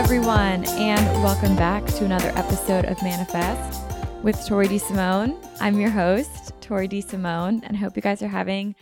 [0.00, 3.82] Everyone, and welcome back to another episode of Manifest
[4.22, 5.36] with Tori DeSimone.
[5.60, 8.74] I'm your host, Tori DeSimone, and I hope you guys are having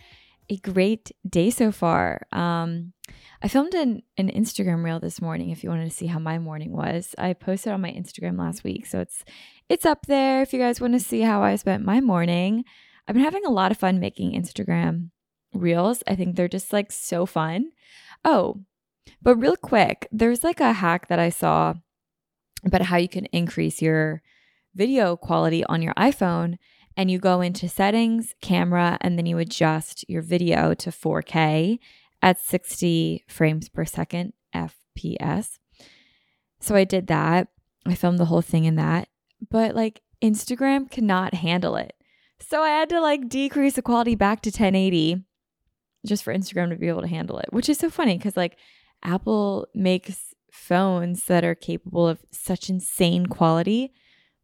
[0.49, 2.21] a great day so far.
[2.31, 2.93] Um,
[3.43, 5.49] I filmed an, an Instagram reel this morning.
[5.49, 8.63] If you wanted to see how my morning was, I posted on my Instagram last
[8.63, 9.25] week, so it's
[9.67, 10.41] it's up there.
[10.41, 12.63] If you guys want to see how I spent my morning,
[13.09, 15.09] I've been having a lot of fun making Instagram
[15.53, 16.01] reels.
[16.07, 17.71] I think they're just like so fun.
[18.23, 18.61] Oh,
[19.21, 21.75] but real quick, there's like a hack that I saw
[22.65, 24.21] about how you can increase your
[24.75, 26.57] video quality on your iPhone.
[26.97, 31.79] And you go into settings, camera, and then you adjust your video to 4K
[32.21, 35.59] at 60 frames per second FPS.
[36.59, 37.47] So I did that.
[37.85, 39.07] I filmed the whole thing in that.
[39.49, 41.93] But like Instagram cannot handle it.
[42.41, 45.23] So I had to like decrease the quality back to 1080
[46.05, 48.57] just for Instagram to be able to handle it, which is so funny because like
[49.03, 53.93] Apple makes phones that are capable of such insane quality,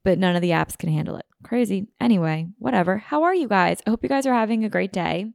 [0.03, 1.25] but none of the apps can handle it.
[1.43, 1.87] Crazy.
[1.99, 2.97] Anyway, whatever.
[2.97, 3.81] How are you guys?
[3.85, 5.33] I hope you guys are having a great day.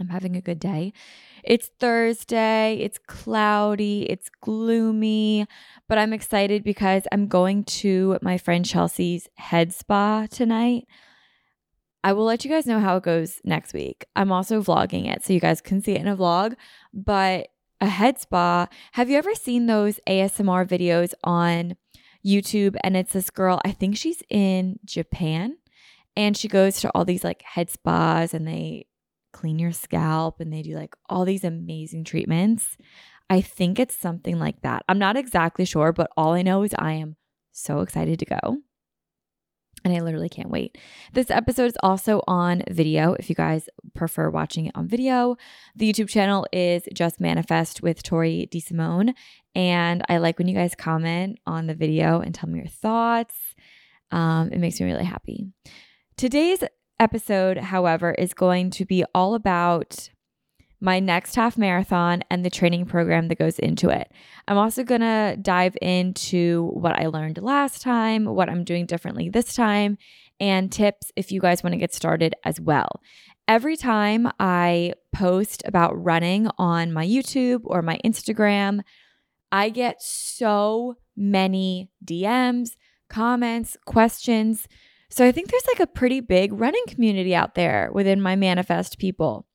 [0.00, 0.92] I'm having a good day.
[1.44, 5.46] It's Thursday, it's cloudy, it's gloomy,
[5.88, 10.86] but I'm excited because I'm going to my friend Chelsea's head spa tonight.
[12.04, 14.06] I will let you guys know how it goes next week.
[14.16, 16.56] I'm also vlogging it so you guys can see it in a vlog,
[16.92, 17.48] but
[17.82, 18.68] a head spa.
[18.92, 21.76] Have you ever seen those ASMR videos on
[22.24, 22.76] YouTube?
[22.84, 25.58] And it's this girl, I think she's in Japan,
[26.16, 28.86] and she goes to all these like head spas and they
[29.32, 32.78] clean your scalp and they do like all these amazing treatments.
[33.28, 34.84] I think it's something like that.
[34.88, 37.16] I'm not exactly sure, but all I know is I am
[37.50, 38.58] so excited to go
[39.84, 40.78] and I literally can't wait.
[41.12, 45.36] This episode is also on video if you guys prefer watching it on video.
[45.76, 49.14] The YouTube channel is Just Manifest with Tori DeSimone.
[49.54, 53.34] And I like when you guys comment on the video and tell me your thoughts.
[54.10, 55.46] Um, it makes me really happy.
[56.16, 56.62] Today's
[57.00, 60.08] episode, however, is going to be all about
[60.82, 64.10] my next half marathon and the training program that goes into it.
[64.48, 69.28] I'm also going to dive into what I learned last time, what I'm doing differently
[69.28, 69.96] this time,
[70.40, 73.00] and tips if you guys want to get started as well.
[73.46, 78.80] Every time I post about running on my YouTube or my Instagram,
[79.52, 82.70] I get so many DMs,
[83.08, 84.66] comments, questions.
[85.10, 88.98] So I think there's like a pretty big running community out there within my manifest
[88.98, 89.46] people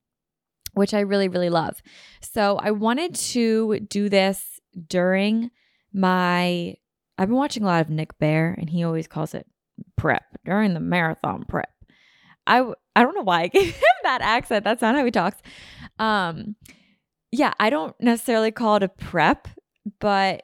[0.77, 1.81] which I really, really love.
[2.21, 5.49] So I wanted to do this during
[5.91, 6.75] my,
[7.17, 9.47] I've been watching a lot of Nick Bare, and he always calls it
[9.95, 11.71] prep during the marathon prep.
[12.45, 12.63] I,
[12.95, 14.63] I don't know why I gave him that accent.
[14.63, 15.37] That's not how he talks.
[15.97, 16.55] Um,
[17.31, 19.47] yeah, I don't necessarily call it a prep,
[19.99, 20.43] but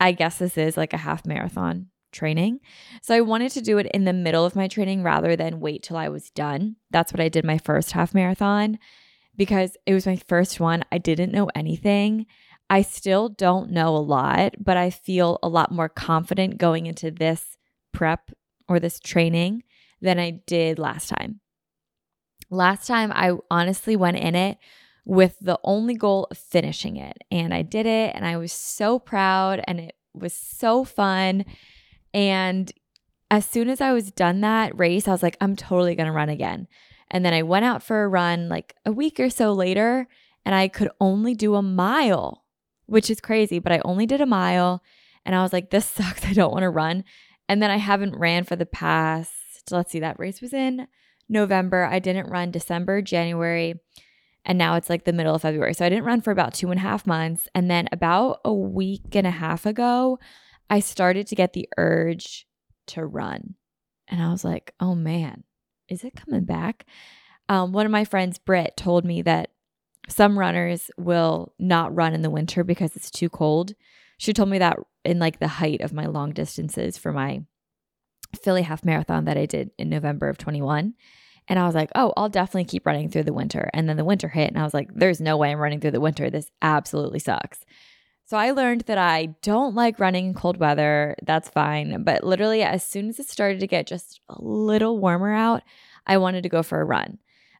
[0.00, 2.60] I guess this is like a half marathon training.
[3.02, 5.82] So I wanted to do it in the middle of my training rather than wait
[5.82, 6.76] till I was done.
[6.90, 8.78] That's what I did my first half marathon
[9.38, 10.84] because it was my first one.
[10.92, 12.26] I didn't know anything.
[12.68, 17.10] I still don't know a lot, but I feel a lot more confident going into
[17.10, 17.56] this
[17.94, 18.30] prep
[18.68, 19.62] or this training
[20.02, 21.40] than I did last time.
[22.50, 24.58] Last time, I honestly went in it
[25.06, 27.16] with the only goal of finishing it.
[27.30, 31.46] And I did it, and I was so proud, and it was so fun.
[32.12, 32.70] And
[33.30, 36.12] as soon as I was done that race, I was like, I'm totally going to
[36.12, 36.68] run again.
[37.10, 40.08] And then I went out for a run like a week or so later,
[40.44, 42.44] and I could only do a mile,
[42.86, 44.82] which is crazy, but I only did a mile.
[45.24, 46.24] And I was like, this sucks.
[46.24, 47.04] I don't want to run.
[47.48, 49.32] And then I haven't ran for the past,
[49.70, 50.86] let's see, that race was in
[51.28, 51.84] November.
[51.84, 53.80] I didn't run December, January,
[54.44, 55.74] and now it's like the middle of February.
[55.74, 57.48] So I didn't run for about two and a half months.
[57.54, 60.18] And then about a week and a half ago,
[60.70, 62.46] I started to get the urge
[62.88, 63.54] to run.
[64.08, 65.44] And I was like, oh man,
[65.88, 66.86] is it coming back?
[67.48, 69.50] Um, one of my friends, Britt, told me that
[70.08, 73.74] some runners will not run in the winter because it's too cold.
[74.18, 77.42] She told me that in like the height of my long distances for my
[78.42, 80.94] Philly half marathon that I did in November of 21.
[81.48, 83.70] And I was like, oh, I'll definitely keep running through the winter.
[83.72, 85.92] And then the winter hit, and I was like, there's no way I'm running through
[85.92, 86.28] the winter.
[86.28, 87.64] This absolutely sucks.
[88.28, 91.16] So I learned that I don't like running in cold weather.
[91.22, 92.02] That's fine.
[92.02, 95.62] But literally, as soon as it started to get just a little warmer out,
[96.06, 97.16] I wanted to go for a run.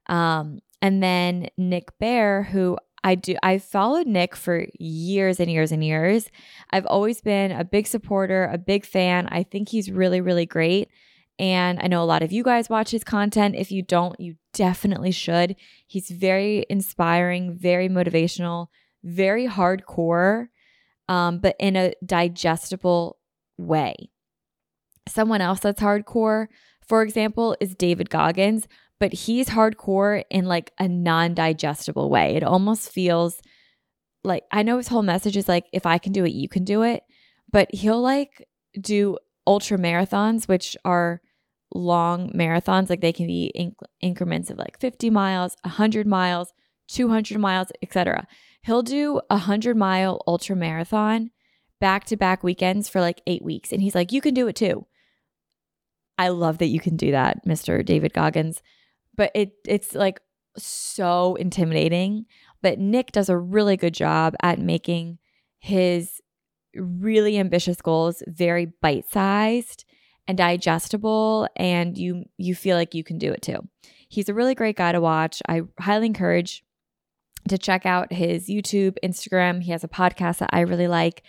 [0.09, 5.73] Um, and then Nick Bare, who I do, I've followed Nick for years and years
[5.73, 6.29] and years.
[6.69, 9.27] I've always been a big supporter, a big fan.
[9.29, 10.91] I think he's really, really great.
[11.39, 13.55] And I know a lot of you guys watch his content.
[13.57, 15.57] If you don't, you definitely should.
[15.87, 18.67] He's very inspiring, very motivational,
[19.03, 20.49] very hardcore,
[21.09, 23.19] um, but in a digestible
[23.57, 24.11] way.
[25.09, 26.49] Someone else that's hardcore,
[26.87, 28.69] for example, is David Goggins,
[29.01, 32.37] but he's hardcore in like a non digestible way.
[32.37, 33.41] It almost feels
[34.25, 36.65] like I know his whole message is like, if I can do it, you can
[36.65, 37.03] do it.
[37.51, 38.47] But he'll like
[38.79, 39.17] do
[39.47, 41.23] ultra marathons, which are
[41.75, 42.91] long marathons.
[42.91, 46.53] Like they can be inc- increments of like 50 miles, 100 miles,
[46.89, 48.27] 200 miles, etc.
[48.69, 51.31] He'll do a 100 mile ultra marathon
[51.81, 53.73] back to back weekends for like eight weeks.
[53.73, 54.85] And he's like, you can do it too.
[56.19, 57.83] I love that you can do that, Mr.
[57.83, 58.63] David Goggins.
[59.17, 60.21] But it it's like
[60.59, 62.27] so intimidating.
[62.61, 65.19] But Nick does a really good job at making
[65.61, 66.21] his
[66.75, 69.87] really ambitious goals very bite-sized
[70.27, 73.67] and digestible and you you feel like you can do it too.
[74.11, 75.41] He's a really great guy to watch.
[75.49, 76.65] I highly encourage
[77.49, 79.63] to check out his YouTube, Instagram.
[79.63, 81.23] He has a podcast that I really like.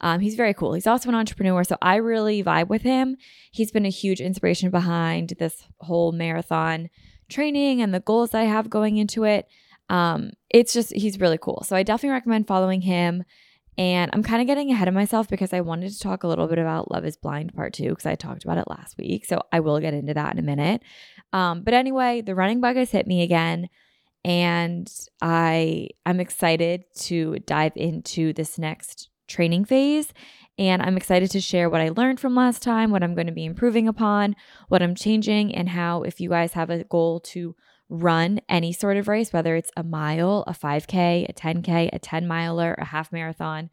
[0.00, 0.74] Um, he's very cool.
[0.74, 3.16] He's also an entrepreneur, so I really vibe with him.
[3.50, 6.90] He's been a huge inspiration behind this whole marathon
[7.28, 9.48] training and the goals I have going into it.
[9.88, 11.62] Um, it's just, he's really cool.
[11.66, 13.24] So I definitely recommend following him.
[13.76, 16.46] And I'm kind of getting ahead of myself because I wanted to talk a little
[16.46, 19.24] bit about Love is Blind Part 2 because I talked about it last week.
[19.24, 20.82] So I will get into that in a minute.
[21.32, 23.68] Um, but anyway, the running bug has hit me again.
[24.24, 24.90] And
[25.20, 30.12] I I'm excited to dive into this next training phase.
[30.56, 33.32] And I'm excited to share what I learned from last time, what I'm going to
[33.32, 34.36] be improving upon,
[34.68, 37.56] what I'm changing, and how if you guys have a goal to
[37.88, 42.26] run any sort of race, whether it's a mile, a 5K, a 10K, a 10
[42.26, 43.70] miler, a half marathon.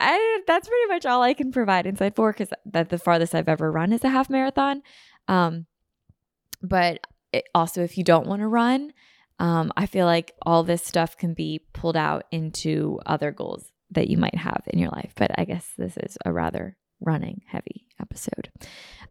[0.00, 3.48] I, that's pretty much all I can provide insight for because that the farthest I've
[3.48, 4.82] ever run is a half marathon.
[5.28, 5.66] Um,
[6.60, 8.92] but it, also, if you don't want to run,
[9.38, 14.08] um, I feel like all this stuff can be pulled out into other goals that
[14.08, 15.12] you might have in your life.
[15.16, 18.50] But I guess this is a rather running heavy episode.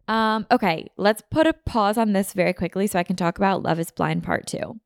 [0.08, 3.62] Um, okay, let's put a pause on this very quickly so I can talk about
[3.62, 4.78] Love is Blind Part 2.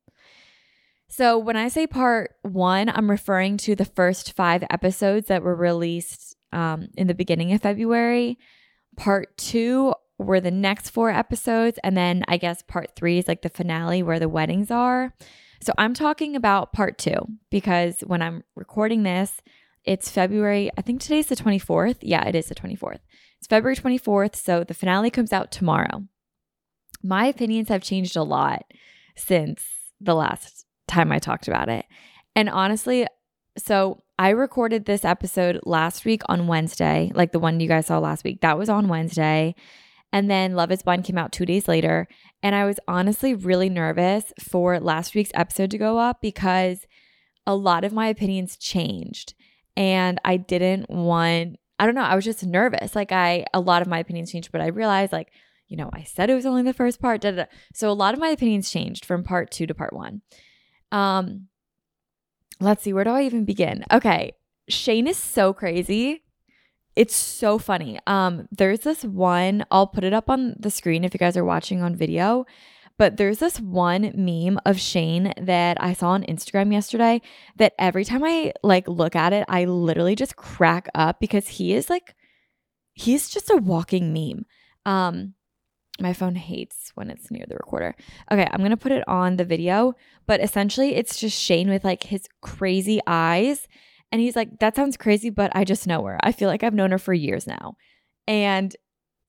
[1.11, 5.55] So, when I say part one, I'm referring to the first five episodes that were
[5.55, 8.39] released um, in the beginning of February.
[8.95, 11.79] Part two were the next four episodes.
[11.83, 15.15] And then I guess part three is like the finale where the weddings are.
[15.61, 17.19] So, I'm talking about part two
[17.51, 19.41] because when I'm recording this,
[19.85, 21.97] it's February, I think today's the 24th.
[22.03, 23.01] Yeah, it is the 24th.
[23.39, 26.05] It's February 24th, so the finale comes out tomorrow.
[27.03, 28.65] My opinions have changed a lot
[29.17, 29.65] since
[30.01, 31.87] the last time I talked about it.
[32.37, 33.07] And honestly,
[33.57, 37.99] so I recorded this episode last week on Wednesday, like the one you guys saw
[37.99, 38.41] last week.
[38.41, 39.55] That was on Wednesday.
[40.13, 42.09] And then Love is Blind came out two days later.
[42.43, 46.87] And I was honestly really nervous for last week's episode to go up because
[47.47, 49.35] a lot of my opinions changed
[49.77, 52.97] and I didn't want I don't know, I was just nervous.
[52.97, 55.31] Like I a lot of my opinions changed, but I realized like,
[55.69, 57.21] you know, I said it was only the first part.
[57.21, 57.45] Da, da, da.
[57.73, 60.21] So a lot of my opinions changed from part 2 to part 1.
[60.93, 61.49] Um
[62.61, 63.85] let's see, where do I even begin?
[63.93, 64.33] Okay,
[64.69, 66.23] Shayne is so crazy.
[66.99, 68.01] It's so funny.
[68.09, 71.45] Um there's this one, I'll put it up on the screen if you guys are
[71.45, 72.45] watching on video.
[72.97, 77.23] But there's this one meme of Shayne that I saw on Instagram yesterday
[77.55, 81.73] that every time I like look at it, I literally just crack up because he
[81.73, 82.17] is like
[82.95, 84.45] he's just a walking meme.
[84.85, 85.35] Um
[86.01, 87.95] my phone hates when it's near the recorder.
[88.33, 89.95] Okay, I'm going to put it on the video,
[90.27, 93.67] but essentially it's just Shayne with like his crazy eyes
[94.11, 96.19] and he's like that sounds crazy, but I just know her.
[96.23, 97.77] I feel like I've known her for years now.
[98.27, 98.75] And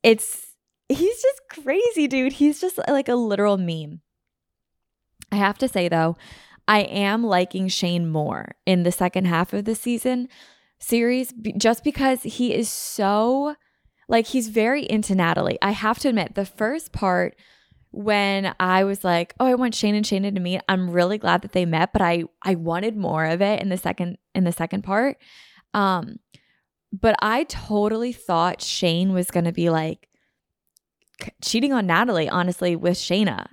[0.04, 0.54] it's
[0.88, 2.34] he's just crazy, dude.
[2.34, 4.02] He's just like a literal meme.
[5.32, 6.18] I have to say though,
[6.68, 10.28] I am liking Shayne more in the second half of the season
[10.80, 13.56] series just because he is so
[14.08, 15.60] like he's very into Natalie.
[15.62, 17.36] I have to admit, the first part
[17.92, 21.42] when I was like, "Oh, I want Shayne and Shaina to meet," I'm really glad
[21.42, 24.52] that they met, but I I wanted more of it in the second in the
[24.52, 25.18] second part.
[25.74, 26.20] Um,
[26.92, 30.08] but I totally thought Shayne was gonna be like
[31.44, 33.48] cheating on Natalie, honestly, with Shaina.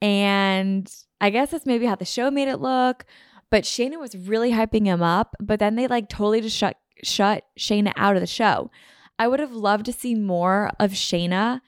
[0.00, 3.04] And I guess that's maybe how the show made it look.
[3.50, 7.44] But Shaina was really hyping him up, but then they like totally just shut shut
[7.58, 8.70] Shaina out of the show.
[9.18, 11.60] I would have loved to see more of Shaina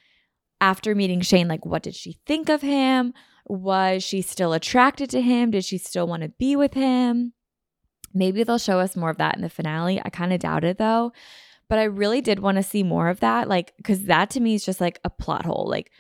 [0.61, 1.49] after meeting Shayne.
[1.49, 3.13] Like, what did she think of him?
[3.47, 5.51] Was she still attracted to him?
[5.51, 7.33] Did she still want to be with him?
[8.13, 10.01] Maybe they'll show us more of that in the finale.
[10.05, 11.13] I kind of doubt it though.
[11.69, 13.49] But I really did want to see more of that.
[13.49, 15.67] Like, because that to me is just like a plot hole.
[15.69, 15.91] Like,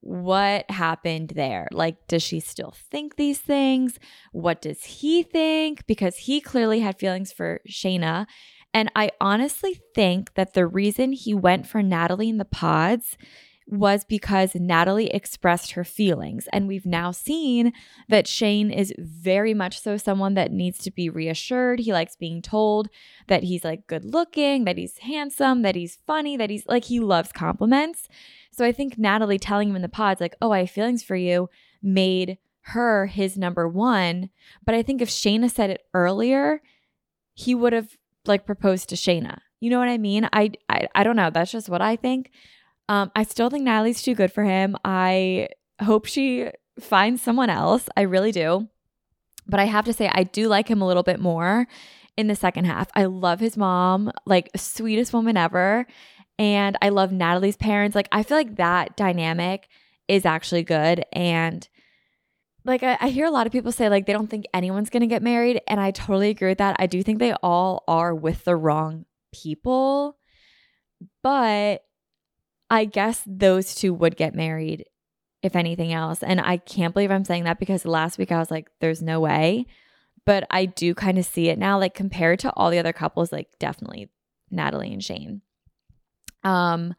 [0.00, 1.68] what happened there?
[1.72, 3.98] Like, does she still think these things?
[4.32, 5.86] What does he think?
[5.86, 8.26] Because he clearly had feelings for Shaina.
[8.72, 13.16] And I honestly think that the reason he went for Natalie in the pods
[13.66, 16.48] was because Natalie expressed her feelings.
[16.52, 17.72] And we've now seen
[18.08, 21.80] that Shayne is very much so someone that needs to be reassured.
[21.80, 22.88] He likes being told
[23.28, 27.00] that he's like good looking, that he's handsome, that he's funny, that he's like he
[27.00, 28.08] loves compliments.
[28.50, 31.16] So I think Natalie telling him in the pods, like, oh, I have feelings for
[31.16, 31.48] you,
[31.82, 34.30] made her his number one.
[34.64, 36.62] But I think if Shaina said it earlier,
[37.32, 39.38] he would have like proposed to Shaina.
[39.60, 40.28] You know what I mean?
[40.32, 41.30] I, I I don't know.
[41.30, 42.30] That's just what I think.
[42.88, 44.76] Um, I still think Natalie's too good for him.
[44.84, 45.48] I
[45.82, 47.88] hope she finds someone else.
[47.96, 48.68] I really do.
[49.46, 51.66] But I have to say, I do like him a little bit more
[52.16, 52.88] in the second half.
[52.94, 55.86] I love his mom, like, sweetest woman ever.
[56.38, 57.94] And I love Natalie's parents.
[57.94, 59.68] Like, I feel like that dynamic
[60.08, 61.04] is actually good.
[61.12, 61.68] And
[62.64, 65.02] like, I, I hear a lot of people say, like, they don't think anyone's going
[65.02, 65.60] to get married.
[65.68, 66.76] And I totally agree with that.
[66.78, 70.16] I do think they all are with the wrong people.
[71.22, 71.83] But
[72.70, 74.84] I guess those two would get married
[75.42, 76.22] if anything else.
[76.22, 79.20] And I can't believe I'm saying that because last week I was like, there's no
[79.20, 79.66] way.
[80.24, 83.30] But I do kind of see it now, like compared to all the other couples,
[83.30, 84.10] like definitely
[84.50, 85.42] Natalie and Shayne.
[86.42, 86.94] Um,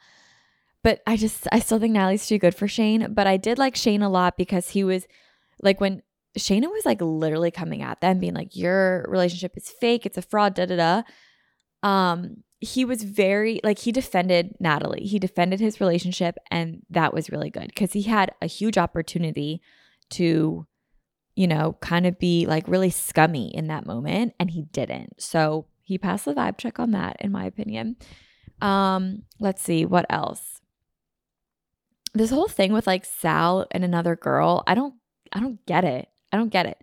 [0.83, 3.13] but I just I still think Natalie's too good for Shayne.
[3.13, 5.07] But I did like Shayne a lot because he was
[5.63, 6.03] like when
[6.37, 10.21] Shaina was like literally coming at them, being like, Your relationship is fake, it's a
[10.21, 11.87] fraud, da da da.
[11.87, 15.05] Um, he was very like he defended Natalie.
[15.05, 19.61] He defended his relationship and that was really good cuz he had a huge opportunity
[20.11, 20.67] to
[21.35, 25.21] you know, kind of be like really scummy in that moment and he didn't.
[25.21, 27.97] So, he passed the vibe check on that in my opinion.
[28.61, 30.61] Um, let's see what else.
[32.13, 34.95] This whole thing with like Sal and another girl, I don't
[35.31, 36.07] I don't get it.
[36.31, 36.81] I don't get it.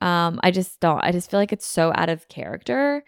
[0.00, 1.02] Um, I just don't.
[1.02, 3.02] I just feel like it's so out of character.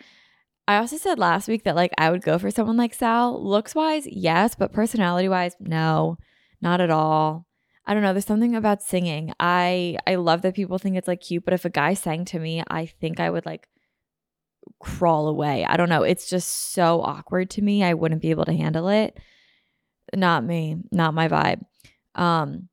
[0.69, 3.43] I also said last week that like I would go for someone like Sal.
[3.43, 6.19] Looks wise, yes, but personality wise, no,
[6.61, 7.47] not at all.
[7.87, 8.13] I don't know.
[8.13, 9.33] There's something about singing.
[9.41, 12.39] I I love that people think it's like cute, but if a guy sang to
[12.39, 13.67] me, I think I would like
[14.79, 15.65] crawl away.
[15.65, 16.03] I don't know.
[16.03, 17.83] It's just so awkward to me.
[17.83, 19.19] I wouldn't be able to handle it.
[20.15, 20.77] Not me.
[20.93, 21.63] Not my vibe.
[22.15, 22.69] Um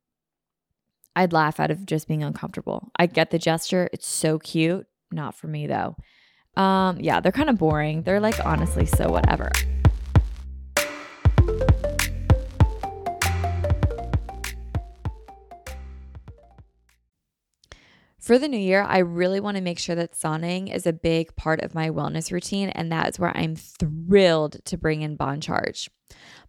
[1.16, 2.90] I'd laugh out of just being uncomfortable.
[2.98, 3.88] I get the gesture.
[3.94, 4.86] It's so cute.
[5.10, 5.96] Not for me though.
[6.56, 8.02] Um, yeah, they're kind of boring.
[8.02, 9.50] They're like honestly so whatever.
[18.26, 21.36] For the new year, I really want to make sure that sauning is a big
[21.36, 25.40] part of my wellness routine, and that is where I'm thrilled to bring in Bon
[25.40, 25.88] Charge.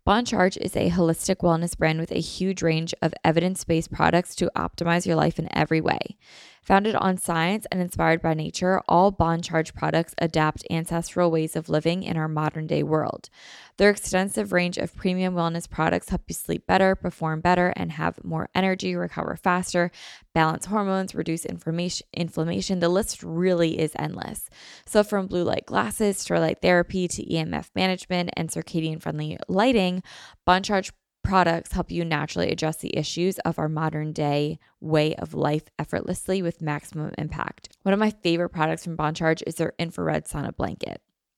[0.07, 4.35] Bon Charge is a holistic wellness brand with a huge range of evidence based products
[4.35, 6.15] to optimize your life in every way.
[6.63, 11.67] Founded on science and inspired by nature, all Bon Charge products adapt ancestral ways of
[11.67, 13.29] living in our modern day world.
[13.77, 18.23] Their extensive range of premium wellness products help you sleep better, perform better, and have
[18.23, 19.91] more energy, recover faster,
[20.33, 22.79] balance hormones, reduce inflammation.
[22.79, 24.49] The list really is endless.
[24.85, 30.01] So, from blue light glasses, to light therapy, to EMF management and circadian friendly lighting,
[30.45, 30.91] Bon Charge
[31.23, 36.41] products help you naturally address the issues of our modern day way of life effortlessly
[36.41, 37.69] with maximum impact.
[37.83, 41.01] One of my favorite products from Bon Charge is their infrared sauna blanket.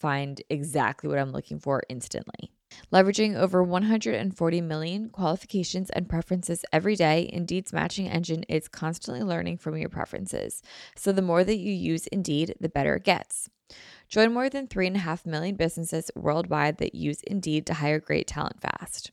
[0.00, 2.50] find exactly what I'm looking for instantly.
[2.92, 9.58] Leveraging over 140 million qualifications and preferences every day, Indeed's matching engine is constantly learning
[9.58, 10.62] from your preferences.
[10.96, 13.48] So the more that you use Indeed, the better it gets.
[14.08, 19.12] Join more than 3.5 million businesses worldwide that use Indeed to hire great talent fast.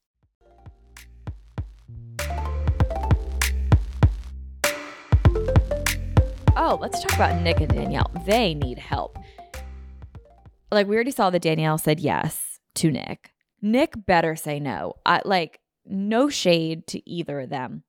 [6.57, 8.11] Oh, let's talk about Nick and Danielle.
[8.25, 9.17] They need help.
[10.69, 13.31] Like we already saw that Danielle said yes to Nick.
[13.61, 14.95] Nick better say no.
[15.05, 17.83] I like no shade to either of them.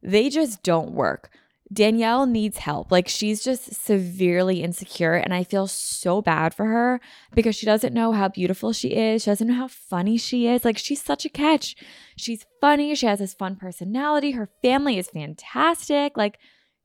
[0.00, 1.30] They just don't work.
[1.72, 2.92] Danielle needs help.
[2.92, 7.00] Like she's just severely insecure and I feel so bad for her
[7.34, 9.22] because she doesn't know how beautiful she is.
[9.22, 10.64] She doesn't know how funny she is.
[10.64, 11.74] Like she's such a catch.
[12.16, 14.30] She's funny, she has this fun personality.
[14.30, 16.16] Her family is fantastic.
[16.16, 16.38] Like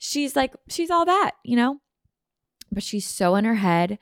[0.03, 1.79] she's like she's all that, you know?
[2.73, 3.97] but she's so in her head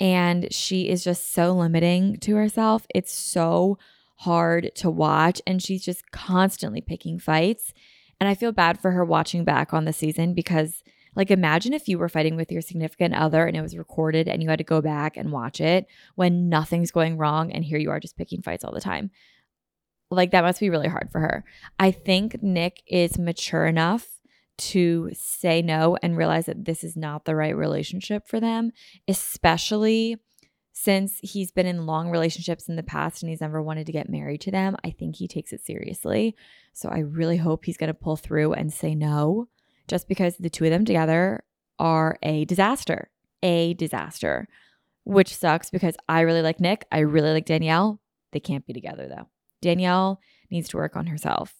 [0.00, 2.86] and she is just so limiting to herself.
[2.94, 3.78] It's so
[4.18, 7.72] hard to watch and she's just constantly picking fights.
[8.20, 10.82] And I feel bad for her watching back on the season because
[11.14, 14.42] like imagine if you were fighting with your significant other and it was recorded and
[14.42, 17.90] you had to go back and watch it when nothing's going wrong and here you
[17.90, 19.10] are just picking fights all the time.
[20.10, 21.44] Like that must be really hard for her.
[21.78, 24.06] I think Nick is mature enough
[24.58, 28.70] to say no and realize that this is not the right relationship for them,
[29.08, 30.16] especially
[30.72, 34.08] since he's been in long relationships in the past and he's never wanted to get
[34.08, 34.76] married to them.
[34.84, 36.34] I think he takes it seriously.
[36.72, 39.48] So I really hope he's going to pull through and say no,
[39.86, 41.44] just because the two of them together
[41.78, 43.10] are a disaster.
[43.44, 44.46] A disaster,
[45.04, 46.86] which sucks because I really like Nick.
[46.92, 48.00] I really like Danielle.
[48.30, 49.26] They can't be together though.
[49.60, 51.54] Danielle needs to work on herself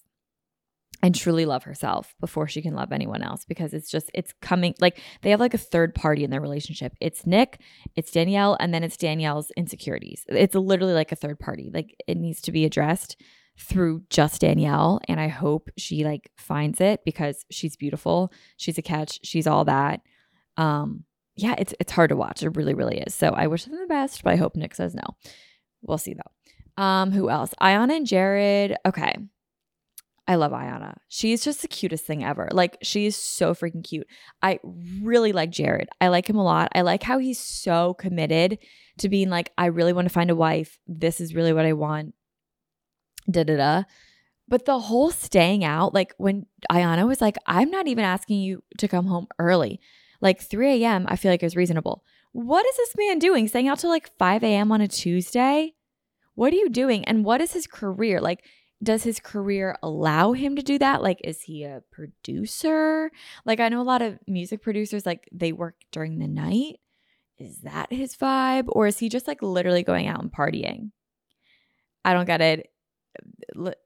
[1.02, 4.74] and truly love herself before she can love anyone else because it's just it's coming
[4.80, 6.94] like they have like a third party in their relationship.
[7.00, 7.60] It's Nick,
[7.96, 10.24] it's Danielle, and then it's Danielle's insecurities.
[10.28, 11.70] It's literally like a third party.
[11.72, 13.20] Like it needs to be addressed
[13.58, 18.32] through just Danielle and I hope she like finds it because she's beautiful.
[18.56, 19.18] She's a catch.
[19.24, 20.00] She's all that.
[20.56, 22.42] Um yeah, it's it's hard to watch.
[22.42, 23.14] It really really is.
[23.14, 25.02] So I wish them the best, but I hope Nick says no.
[25.82, 26.82] We'll see though.
[26.82, 27.52] Um who else?
[27.60, 28.76] Iyanna and Jared.
[28.86, 29.14] Okay.
[30.26, 30.96] I love Iyanna.
[31.08, 32.48] She's just the cutest thing ever.
[32.52, 34.06] Like she's so freaking cute.
[34.40, 34.60] I
[35.02, 35.88] really like Jared.
[36.00, 36.70] I like him a lot.
[36.74, 38.58] I like how he's so committed
[38.98, 40.78] to being like, I really want to find a wife.
[40.86, 42.14] This is really what I want.
[43.30, 43.82] Da da da.
[44.48, 48.62] But the whole staying out, like when Iyanna was like, I'm not even asking you
[48.78, 49.80] to come home early.
[50.20, 52.04] Like 3 a.m., I feel like is reasonable.
[52.32, 53.48] What is this man doing?
[53.48, 54.70] Staying out till like 5 a.m.
[54.70, 55.74] on a Tuesday?
[56.34, 57.04] What are you doing?
[57.04, 58.20] And what is his career?
[58.20, 58.44] Like,
[58.82, 61.02] does his career allow him to do that?
[61.02, 63.10] Like, is he a producer?
[63.44, 66.80] Like, I know a lot of music producers, like, they work during the night.
[67.38, 68.64] Is that his vibe?
[68.68, 70.90] Or is he just like literally going out and partying?
[72.04, 72.70] I don't get it.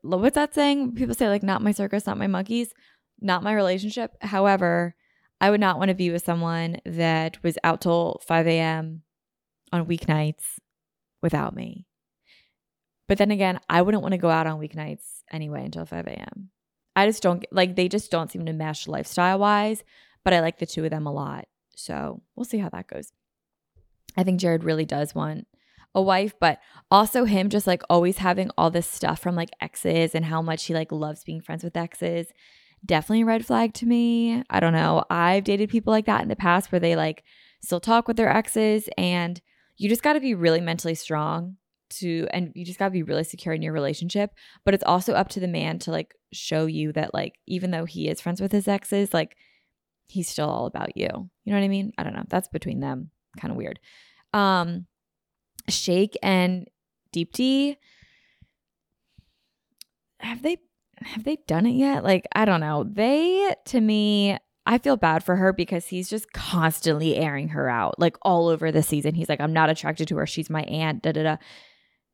[0.03, 0.95] What's that saying?
[0.95, 2.73] People say, like, not my circus, not my monkeys,
[3.21, 4.17] not my relationship.
[4.21, 4.95] However,
[5.41, 9.03] I would not want to be with someone that was out till 5 a.m.
[9.73, 10.59] on weeknights
[11.23, 11.86] without me.
[13.09, 16.51] But then again, I wouldn't want to go out on weeknights anyway until 5 a.m.
[16.95, 19.85] I just don't like, they just don't seem to mesh lifestyle wise,
[20.25, 21.47] but I like the two of them a lot.
[21.77, 23.13] So we'll see how that goes.
[24.17, 25.47] I think Jared really does want
[25.95, 26.59] a wife, but
[26.91, 30.65] also him just like always having all this stuff from like exes and how much
[30.65, 32.29] he like loves being friends with exes.
[32.85, 34.43] Definitely a red flag to me.
[34.51, 35.05] I don't know.
[35.11, 37.25] I've dated people like that in the past where they like
[37.63, 39.41] still talk with their exes and
[39.77, 41.57] you just got to be really mentally strong
[41.89, 44.31] to and you just got to be really secure in your relationship
[44.65, 47.85] but it's also up to the man to like show you that like even though
[47.85, 49.37] he is friends with his exes like
[50.09, 51.09] he's still all about you.
[51.45, 51.93] You know what i mean?
[51.99, 52.25] I don't know.
[52.29, 53.11] That's between them.
[53.41, 53.81] Kind of weird.
[54.33, 54.87] Um
[55.69, 56.69] shake and
[57.15, 57.77] deepti
[60.21, 60.59] have they
[60.99, 62.05] have they done it yet?
[62.05, 62.85] Like i don't know.
[62.85, 68.01] They to me I feel bad for her because he's just constantly airing her out,
[68.01, 69.15] like all over the season.
[69.15, 70.27] He's like, I'm not attracted to her.
[70.27, 71.05] She's my aunt.
[71.05, 71.37] Da da da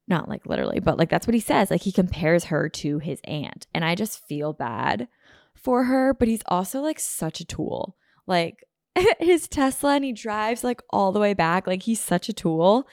[0.08, 1.70] not like literally, but like that's what he says.
[1.70, 3.66] Like he compares her to his aunt.
[3.74, 5.08] And I just feel bad
[5.54, 7.96] for her, but he's also like such a tool.
[8.26, 8.64] Like
[9.18, 11.66] his Tesla and he drives like all the way back.
[11.66, 12.88] Like he's such a tool.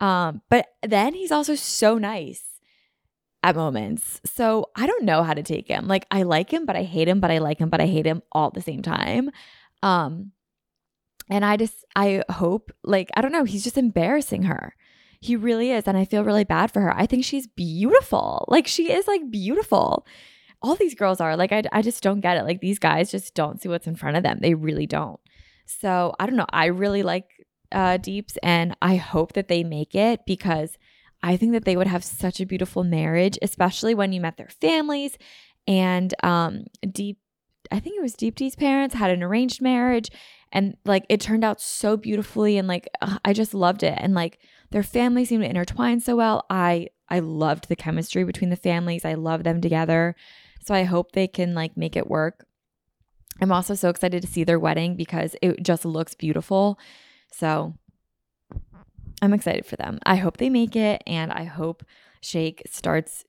[0.00, 2.42] Um, but then he's also so nice
[3.42, 4.20] at moments.
[4.24, 5.86] So I don't know how to take him.
[5.86, 8.06] Like I like him, but I hate him, but I like him, but I hate
[8.06, 9.30] him all at the same time.
[9.82, 10.32] Um,
[11.30, 14.74] and I just I hope like I don't know, he's just embarrassing her.
[15.20, 15.86] He really is.
[15.86, 16.96] And I feel really bad for her.
[16.96, 18.44] I think she's beautiful.
[18.48, 20.06] Like, she is like beautiful.
[20.62, 21.36] All these girls are.
[21.36, 22.44] Like, I, I just don't get it.
[22.44, 24.38] Like, these guys just don't see what's in front of them.
[24.40, 25.20] They really don't.
[25.66, 26.46] So, I don't know.
[26.50, 27.26] I really like
[27.72, 30.78] uh, Deeps and I hope that they make it because
[31.22, 34.48] I think that they would have such a beautiful marriage, especially when you met their
[34.48, 35.18] families.
[35.66, 37.18] And um, Deep,
[37.70, 40.10] I think it was Deepti's parents had an arranged marriage
[40.52, 43.98] and like it turned out so beautifully and like uh, I just loved it.
[43.98, 44.38] And like,
[44.70, 46.44] their families seem to intertwine so well.
[46.50, 49.04] I I loved the chemistry between the families.
[49.04, 50.14] I love them together.
[50.64, 52.44] So I hope they can like make it work.
[53.40, 56.78] I'm also so excited to see their wedding because it just looks beautiful.
[57.32, 57.74] So
[59.22, 59.98] I'm excited for them.
[60.04, 61.84] I hope they make it and I hope
[62.20, 63.24] Shake starts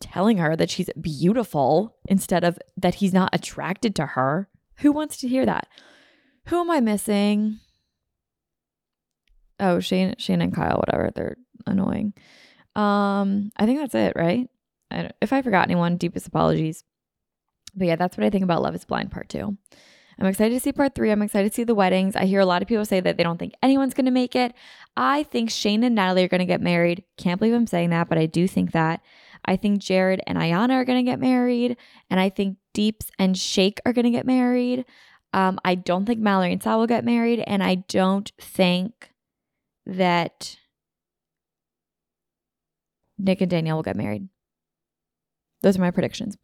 [0.00, 4.48] telling her that she's beautiful instead of that he's not attracted to her.
[4.78, 5.68] Who wants to hear that?
[6.46, 7.60] Who am I missing?
[9.60, 11.10] Oh, Shane, Shane and Kyle, whatever.
[11.14, 12.14] They're annoying.
[12.76, 14.48] Um, I think that's it, right?
[14.90, 16.84] I if I forgot anyone, deepest apologies.
[17.74, 19.56] But yeah, that's what I think about Love Is Blind Part Two.
[20.20, 21.12] I'm excited to see part three.
[21.12, 22.16] I'm excited to see the weddings.
[22.16, 24.34] I hear a lot of people say that they don't think anyone's going to make
[24.34, 24.52] it.
[24.96, 27.04] I think Shayne and Natalie are going to get married.
[27.16, 29.00] Can't believe I'm saying that, but I do think that.
[29.44, 31.76] I think Jared and Iyanna are going to get married.
[32.10, 34.84] And I think Deeps and Shake are going to get married.
[35.32, 37.44] Um, I don't think Mallory and Sal will get married.
[37.46, 39.07] And I don't think
[39.88, 40.56] that
[43.18, 44.28] Nick and Danielle will get married.
[45.62, 46.36] Those are my predictions.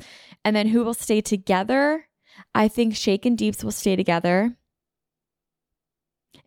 [0.45, 2.09] And then who will stay together?
[2.55, 4.57] I think Shake and Deeps will stay together.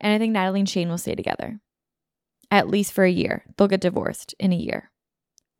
[0.01, 1.61] And I think Natalie and Shayne will stay together
[2.51, 3.45] at least for a year.
[3.55, 4.91] They'll get divorced in a year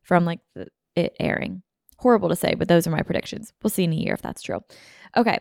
[0.02, 1.62] from like the, it airing.
[1.98, 3.52] Horrible to say, but those are my predictions.
[3.62, 4.60] We'll see in a year if that's true.
[5.16, 5.38] Okay.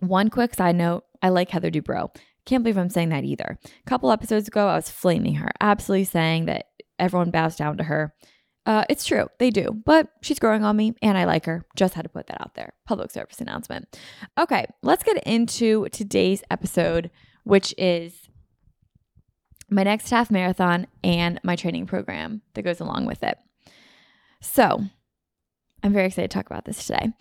[0.00, 2.14] One quick side note I like Heather Dubrow.
[2.48, 3.58] Can't believe I'm saying that either.
[3.62, 7.84] A couple episodes ago, I was flaming her, absolutely saying that everyone bows down to
[7.84, 8.14] her.
[8.64, 11.66] Uh, it's true, they do, but she's growing on me and I like her.
[11.76, 12.72] Just had to put that out there.
[12.86, 13.98] Public service announcement.
[14.38, 17.10] Okay, let's get into today's episode,
[17.44, 18.30] which is
[19.68, 23.36] my next half marathon and my training program that goes along with it.
[24.40, 24.84] So,
[25.82, 27.12] I'm very excited to talk about this today.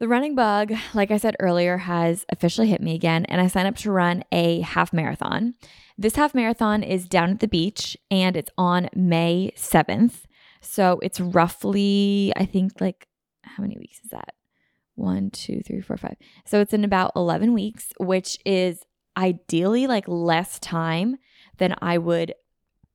[0.00, 3.68] The running bug, like I said earlier, has officially hit me again, and I signed
[3.68, 5.54] up to run a half marathon.
[5.96, 10.24] This half marathon is down at the beach and it's on May 7th.
[10.60, 13.06] So it's roughly, I think, like,
[13.44, 14.34] how many weeks is that?
[14.96, 16.16] One, two, three, four, five.
[16.44, 18.82] So it's in about 11 weeks, which is
[19.16, 21.18] ideally like less time
[21.58, 22.34] than I would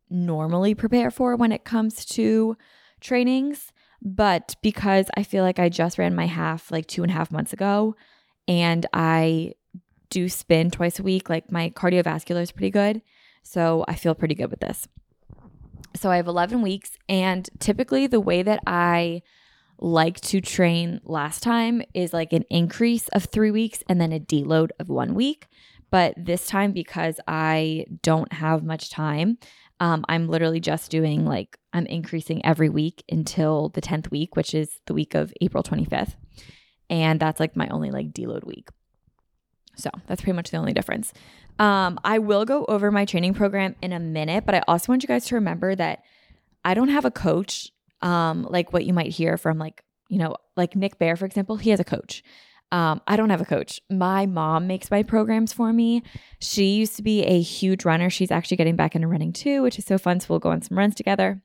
[0.09, 2.57] normally prepare for when it comes to
[2.99, 3.71] trainings.
[4.01, 7.31] But because I feel like I just ran my half like two and a half
[7.31, 7.95] months ago
[8.47, 9.53] and I
[10.09, 13.01] do spin twice a week, like my cardiovascular is pretty good.
[13.43, 14.87] So I feel pretty good with this.
[15.95, 16.97] So I have 11 weeks.
[17.07, 19.21] And typically, the way that I
[19.79, 24.19] like to train last time is like an increase of three weeks and then a
[24.19, 25.47] deload of one week.
[25.91, 29.39] But this time, because I don't have much time,
[29.79, 34.53] um, I'm literally just doing like, I'm increasing every week until the 10th week, which
[34.53, 36.15] is the week of April 25th.
[36.89, 38.69] And that's like my only like deload week.
[39.75, 41.13] So that's pretty much the only difference.
[41.57, 45.03] Um, I will go over my training program in a minute, but I also want
[45.03, 46.03] you guys to remember that
[46.65, 50.35] I don't have a coach um, like what you might hear from like, you know,
[50.55, 52.23] like Nick Bare, for example, he has a coach.
[52.71, 53.81] Um, I don't have a coach.
[53.89, 56.03] My mom makes my programs for me.
[56.39, 58.09] She used to be a huge runner.
[58.09, 60.19] She's actually getting back into running too, which is so fun.
[60.19, 61.41] So we'll go on some runs together.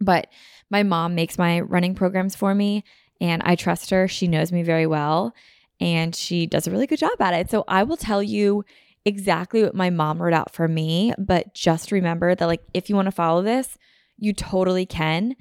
[0.00, 0.28] But
[0.70, 2.84] my mom makes my running programs for me,
[3.20, 4.08] and I trust her.
[4.08, 5.34] She knows me very well,
[5.80, 7.50] and she does a really good job at it.
[7.50, 8.64] So I will tell you
[9.04, 11.12] exactly what my mom wrote out for me.
[11.18, 13.76] But just remember that, like, if you want to follow this,
[14.18, 15.36] you totally can.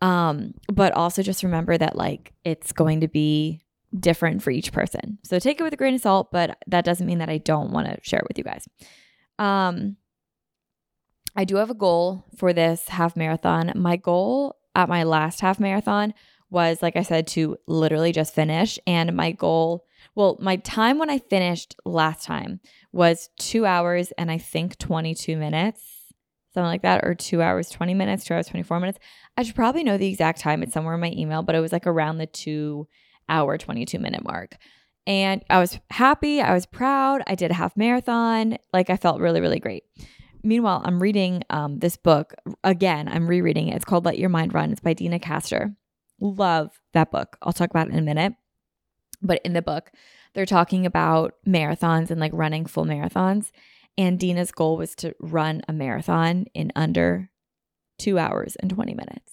[0.00, 3.63] Um, but also just remember that, like, it's going to be
[3.98, 5.18] different for each person.
[5.22, 7.70] So take it with a grain of salt, but that doesn't mean that I don't
[7.70, 8.66] want to share it with you guys.
[9.38, 9.96] Um,
[11.36, 13.72] I do have a goal for this half marathon.
[13.74, 16.14] My goal at my last half marathon
[16.50, 18.78] was, like I said, to literally just finish.
[18.86, 22.60] And my goal, well, my time when I finished last time
[22.92, 25.82] was two hours and I think 22 minutes,
[26.52, 28.98] something like that, or two hours, 20 minutes, two hours, 24 minutes.
[29.36, 30.62] I should probably know the exact time.
[30.62, 32.86] It's somewhere in my email, but it was like around the two
[33.28, 34.56] hour, 22 minute mark.
[35.06, 36.40] And I was happy.
[36.40, 37.22] I was proud.
[37.26, 38.56] I did a half marathon.
[38.72, 39.84] Like I felt really, really great.
[40.42, 43.08] Meanwhile, I'm reading um, this book again.
[43.08, 43.76] I'm rereading it.
[43.76, 44.72] It's called Let Your Mind Run.
[44.72, 45.74] It's by Deena Kastor.
[46.20, 47.36] Love that book.
[47.42, 48.34] I'll talk about it in a minute.
[49.22, 49.90] But in the book,
[50.34, 53.50] they're talking about marathons and like running full marathons.
[53.96, 57.30] And Deena's goal was to run a marathon in under
[57.98, 59.32] two hours and 20 minutes.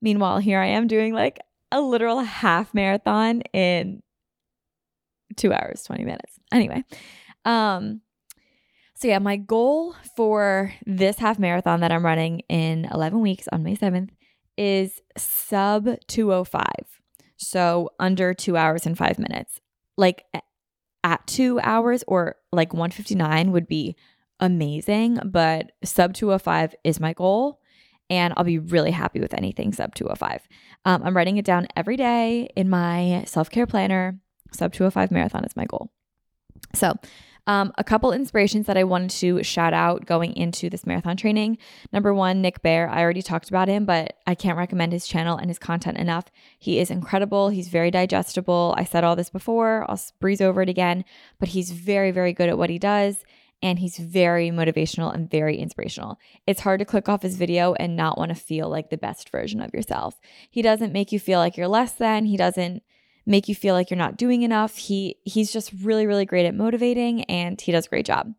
[0.00, 1.40] Meanwhile, here I am doing like
[1.72, 4.02] a literal half marathon in
[5.36, 6.38] two hours, 20 minutes.
[6.52, 6.84] Anyway,
[7.44, 8.00] um,
[8.94, 13.62] so yeah, my goal for this half marathon that I'm running in 11 weeks on
[13.62, 14.10] May 7th
[14.56, 16.64] is sub 205.
[17.36, 19.60] So under two hours and five minutes.
[19.98, 20.24] Like
[21.04, 23.96] at two hours or like 159 would be
[24.40, 27.60] amazing, but sub 205 is my goal
[28.10, 30.46] and I'll be really happy with anything sub 205.
[30.84, 34.18] Um, I'm writing it down every day in my self care planner.
[34.52, 35.90] Sub 205 marathon is my goal.
[36.74, 36.94] So,
[37.48, 41.58] um, a couple inspirations that I wanted to shout out going into this marathon training.
[41.92, 42.88] Number one, Nick Bare.
[42.88, 46.24] I already talked about him, but I can't recommend his channel and his content enough.
[46.58, 47.50] He is incredible.
[47.50, 48.74] He's very digestible.
[48.76, 51.04] I said all this before, I'll breeze over it again,
[51.38, 53.24] but he's very, very good at what he does
[53.62, 56.18] and he's very motivational and very inspirational.
[56.46, 59.30] It's hard to click off his video and not want to feel like the best
[59.30, 60.20] version of yourself.
[60.50, 62.82] He doesn't make you feel like you're less than, he doesn't
[63.24, 64.76] make you feel like you're not doing enough.
[64.76, 68.32] He he's just really really great at motivating and he does a great job.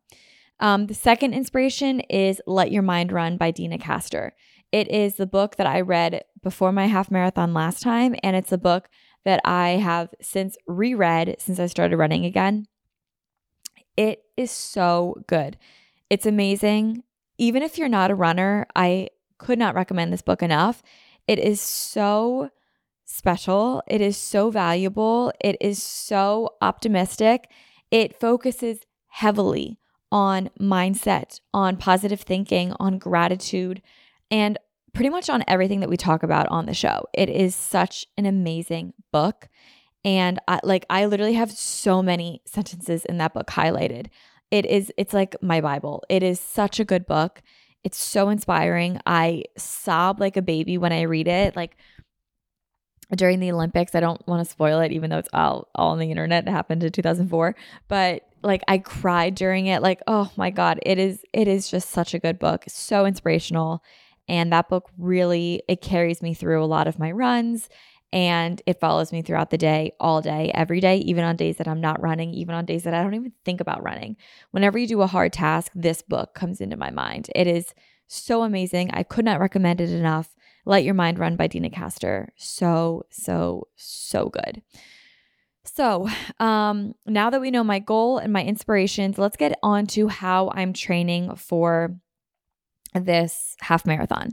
[0.59, 4.31] Um, the second inspiration is Let Your Mind Run by Deena Kastor.
[4.71, 8.51] It is the book that I read before my half marathon last time, and it's
[8.51, 8.89] a book
[9.23, 12.65] that I have since reread since I started running again.
[13.95, 15.57] It is so good.
[16.09, 17.03] It's amazing.
[17.37, 20.81] Even if you're not a runner, I could not recommend this book enough.
[21.27, 22.49] It is so
[23.05, 23.83] special.
[23.87, 25.31] It is so valuable.
[25.41, 27.49] It is so optimistic.
[27.91, 29.79] It focuses heavily
[30.11, 33.81] on mindset, on positive thinking, on gratitude,
[34.31, 34.57] and
[34.93, 37.05] pretty much on everything that we talk about on the show.
[37.13, 39.47] It is such an amazing book.
[40.07, 44.07] And I like I literally have so many sentences in that book highlighted.
[44.49, 46.01] It is it's like my Bible.
[46.07, 47.41] It is such a good book.
[47.83, 49.01] It's so inspiring.
[49.05, 51.57] I sob like a baby when I read it.
[51.57, 51.75] Like
[53.17, 55.99] during the Olympics, I don't want to spoil it, even though it's all all on
[55.99, 56.47] the internet.
[56.47, 57.53] It happened in 2004,
[57.89, 59.81] but like I cried during it.
[59.81, 62.63] Like, oh my god, it is it is just such a good book.
[62.69, 63.83] so inspirational,
[64.29, 67.67] and that book really it carries me through a lot of my runs,
[68.13, 71.67] and it follows me throughout the day, all day, every day, even on days that
[71.67, 74.15] I'm not running, even on days that I don't even think about running.
[74.51, 77.29] Whenever you do a hard task, this book comes into my mind.
[77.35, 77.73] It is
[78.07, 78.91] so amazing.
[78.93, 80.35] I could not recommend it enough.
[80.65, 82.27] Let Your Mind Run by Deena Kastor.
[82.37, 84.61] So, so, so good.
[85.63, 86.07] So,
[86.39, 90.49] um, now that we know my goal and my inspirations, let's get on to how
[90.55, 91.97] I'm training for
[92.93, 94.31] this half marathon.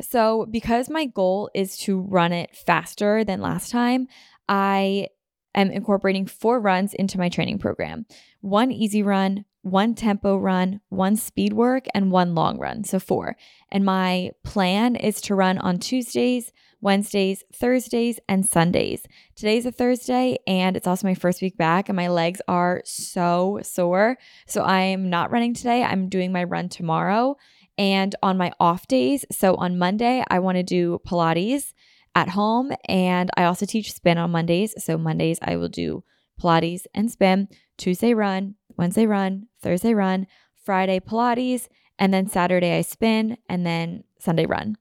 [0.00, 4.08] So, because my goal is to run it faster than last time,
[4.48, 5.08] I
[5.54, 8.06] am incorporating four runs into my training program
[8.42, 12.84] one easy run, one tempo run, one speed work, and one long run.
[12.84, 13.36] So, four.
[13.72, 19.02] And my plan is to run on Tuesdays, Wednesdays, Thursdays, and Sundays.
[19.34, 23.60] Today's a Thursday, and it's also my first week back, and my legs are so
[23.62, 24.18] sore.
[24.46, 25.82] So, I am not running today.
[25.82, 27.36] I'm doing my run tomorrow.
[27.78, 31.72] And on my off days, so on Monday, I want to do Pilates
[32.14, 34.74] at home, and I also teach spin on Mondays.
[34.82, 36.02] So, Mondays, I will do
[36.40, 37.48] Pilates and spin.
[37.76, 38.54] Tuesday, run.
[38.76, 39.48] Wednesday, run.
[39.60, 40.26] Thursday, run.
[40.64, 41.68] Friday, Pilates.
[41.98, 43.36] And then Saturday, I spin.
[43.48, 44.76] And then Sunday, run.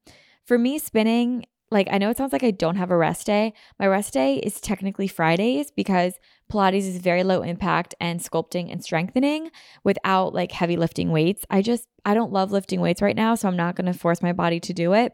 [0.46, 3.54] For me, spinning like I know it sounds like I don't have a rest day.
[3.80, 6.14] My rest day is technically Fridays because
[6.52, 9.50] Pilates is very low impact and sculpting and strengthening
[9.84, 11.46] without like heavy lifting weights.
[11.50, 14.22] I just I don't love lifting weights right now, so I'm not going to force
[14.22, 15.14] my body to do it.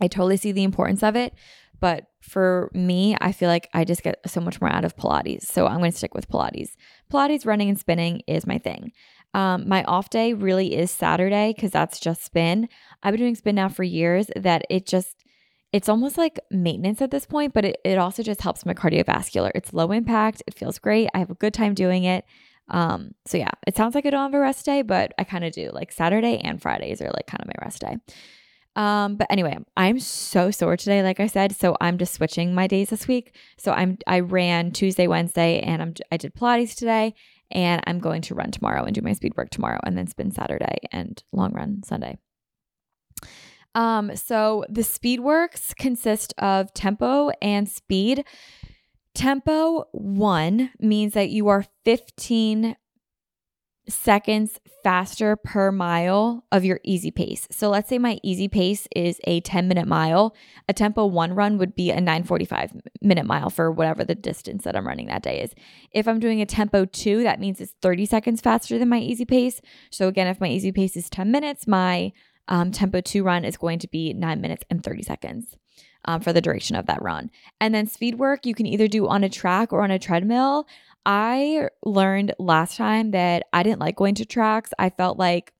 [0.00, 1.34] I totally see the importance of it,
[1.80, 5.42] but for me, I feel like I just get so much more out of Pilates.
[5.42, 6.70] So I'm going to stick with Pilates.
[7.12, 8.92] Pilates, running, and spinning is my thing.
[9.34, 12.68] Um, my off day really is Saturday because that's just spin.
[13.02, 15.24] I've been doing spin now for years that it just
[15.72, 19.50] it's almost like maintenance at this point, but it, it also just helps my cardiovascular.
[19.54, 21.08] It's low impact, it feels great.
[21.14, 22.24] I have a good time doing it.
[22.70, 25.44] Um, so yeah, it sounds like I don't have a rest day, but I kind
[25.44, 25.70] of do.
[25.72, 27.96] Like Saturday and Fridays are like kind of my rest day.
[28.76, 31.56] Um, but anyway, I'm so sore today, like I said.
[31.56, 33.34] So I'm just switching my days this week.
[33.56, 37.14] So I'm I ran Tuesday, Wednesday, and I'm I did Pilates today,
[37.50, 40.30] and I'm going to run tomorrow and do my speed work tomorrow, and then spin
[40.30, 42.18] Saturday and long run Sunday.
[43.78, 48.24] Um, so the speed works consist of tempo and speed.
[49.14, 52.74] Tempo one means that you are 15
[53.88, 57.46] seconds faster per mile of your easy pace.
[57.52, 60.34] So let's say my easy pace is a 10 minute mile.
[60.68, 64.74] A tempo one run would be a 945 minute mile for whatever the distance that
[64.74, 65.54] I'm running that day is.
[65.92, 69.24] If I'm doing a tempo two, that means it's 30 seconds faster than my easy
[69.24, 69.60] pace.
[69.92, 72.12] So again, if my easy pace is 10 minutes, my
[72.48, 75.56] um, tempo two run is going to be nine minutes and 30 seconds.
[76.04, 77.28] Um, for the duration of that run.
[77.60, 80.66] And then speed work, you can either do on a track or on a treadmill.
[81.04, 84.70] I learned last time that I didn't like going to tracks.
[84.78, 85.52] I felt like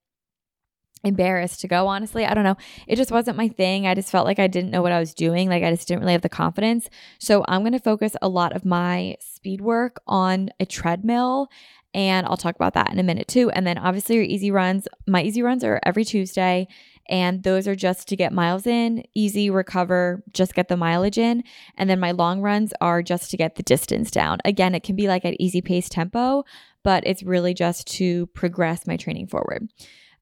[1.04, 2.24] embarrassed to go, honestly.
[2.24, 2.56] I don't know.
[2.86, 3.86] It just wasn't my thing.
[3.86, 5.48] I just felt like I didn't know what I was doing.
[5.48, 6.88] Like I just didn't really have the confidence.
[7.18, 11.48] So I'm going to focus a lot of my speed work on a treadmill
[11.94, 13.50] and I'll talk about that in a minute too.
[13.50, 14.86] And then obviously your easy runs.
[15.06, 16.68] My easy runs are every Tuesday.
[17.08, 21.42] And those are just to get miles in, easy, recover, just get the mileage in.
[21.78, 24.38] And then my long runs are just to get the distance down.
[24.44, 26.44] Again, it can be like at easy pace tempo,
[26.84, 29.68] but it's really just to progress my training forward.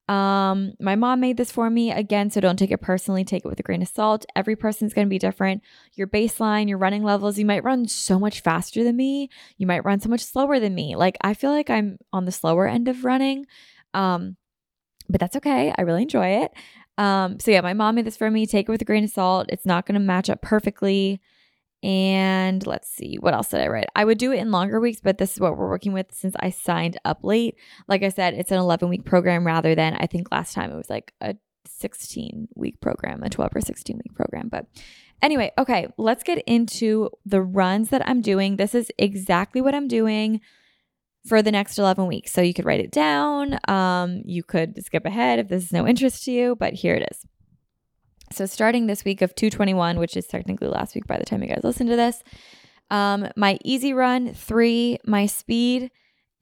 [0.09, 3.49] Um, my mom made this for me again, so don't take it personally, take it
[3.49, 4.25] with a grain of salt.
[4.37, 5.63] Every person's going to be different.
[5.95, 9.29] Your baseline, your running levels, you might run so much faster than me.
[9.59, 10.95] You might run so much slower than me.
[10.95, 13.47] Like I feel like I'm on the slower end of running.
[13.95, 14.37] Um,
[15.09, 15.73] but that's okay.
[15.77, 16.53] I really enjoy it.
[16.99, 18.47] Um, so yeah, my mom made this for me.
[18.47, 19.47] Take it with a grain of salt.
[19.49, 21.21] It's not going to match up perfectly.
[21.83, 23.87] And let's see, what else did I write?
[23.95, 26.35] I would do it in longer weeks, but this is what we're working with since
[26.41, 27.57] I signed up late.
[27.87, 30.77] Like I said, it's an 11 week program rather than I think last time it
[30.77, 34.49] was like a 16 week program, a 12 or 16 week program.
[34.49, 34.67] But
[35.23, 38.57] anyway, okay, let's get into the runs that I'm doing.
[38.57, 40.41] This is exactly what I'm doing
[41.27, 42.33] for the next 11 weeks.
[42.33, 43.59] So you could write it down.
[43.69, 47.09] Um, you could skip ahead if this is no interest to you, but here it
[47.11, 47.27] is.
[48.33, 51.49] So starting this week of 221, which is technically last week by the time you
[51.49, 52.23] guys listen to this,
[52.91, 55.91] um, my easy run three, my speed,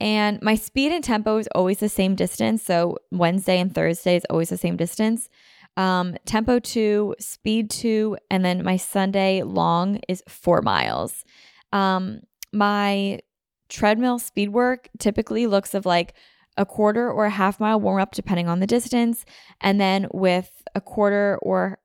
[0.01, 2.63] and my speed and tempo is always the same distance.
[2.63, 5.29] So Wednesday and Thursday is always the same distance.
[5.77, 11.25] Um, tempo two, speed two, and then my Sunday long is four miles.
[11.73, 12.21] Um,
[12.53, 13.21] my
[13.69, 16.15] treadmill speed work typically looks of like
[16.57, 19.25] a quarter or a half mile warm up depending on the distance
[19.61, 21.79] and then with a quarter or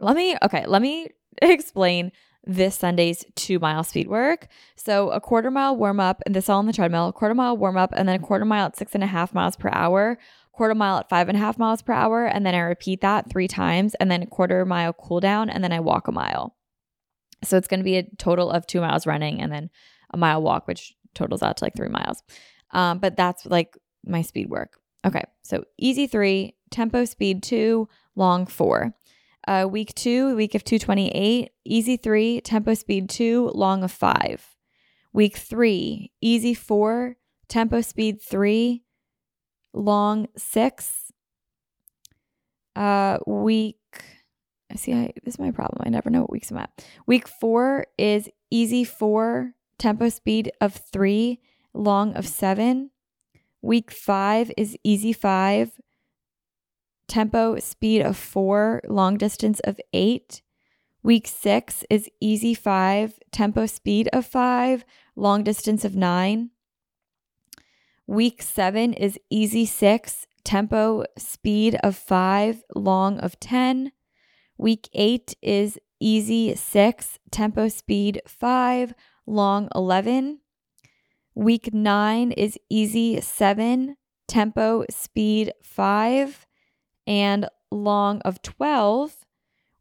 [0.00, 1.08] let me okay let me
[1.42, 2.12] explain
[2.46, 4.46] this Sunday's two mile speed work.
[4.76, 7.56] So a quarter mile warm up, and this all on the treadmill, a quarter mile
[7.56, 10.16] warm up, and then a quarter mile at six and a half miles per hour,
[10.52, 13.28] quarter mile at five and a half miles per hour, and then I repeat that
[13.28, 16.56] three times, and then a quarter mile cool down, and then I walk a mile.
[17.44, 19.70] So it's going to be a total of two miles running and then
[20.10, 22.22] a mile walk, which totals out to like three miles.
[22.72, 23.76] Um, but that's like
[24.06, 24.78] my speed work.
[25.06, 28.94] Okay, so easy three, tempo speed two, long four.
[29.46, 34.56] Uh, week two, week of 228, easy three, tempo speed two, long of five.
[35.12, 37.16] Week three, easy four,
[37.48, 38.82] tempo speed three,
[39.72, 41.12] long six.
[42.74, 43.78] Uh, week,
[44.70, 45.82] I see, I, this is my problem.
[45.86, 46.84] I never know what weeks I'm at.
[47.06, 51.40] Week four is easy four, tempo speed of three,
[51.72, 52.90] long of seven.
[53.66, 55.72] Week five is easy five,
[57.08, 60.40] tempo speed of four, long distance of eight.
[61.02, 64.84] Week six is easy five, tempo speed of five,
[65.16, 66.50] long distance of nine.
[68.06, 73.90] Week seven is easy six, tempo speed of five, long of 10.
[74.56, 78.94] Week eight is easy six, tempo speed five,
[79.26, 80.38] long 11.
[81.36, 86.46] Week nine is easy seven, tempo speed five,
[87.06, 89.14] and long of 12.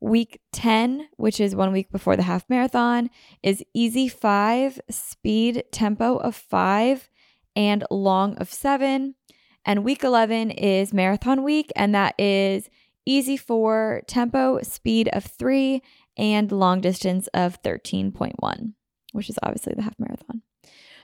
[0.01, 3.09] Week 10, which is one week before the half marathon,
[3.41, 7.09] is easy five, speed tempo of five,
[7.55, 9.15] and long of seven.
[9.63, 12.69] And week 11 is marathon week, and that is
[13.05, 15.81] easy four, tempo, speed of three,
[16.17, 18.73] and long distance of 13.1,
[19.13, 20.41] which is obviously the half marathon.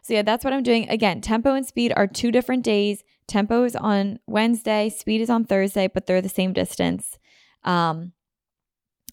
[0.01, 0.89] So, yeah, that's what I'm doing.
[0.89, 3.03] Again, tempo and speed are two different days.
[3.27, 7.19] Tempo is on Wednesday, speed is on Thursday, but they're the same distance.
[7.63, 8.13] Um,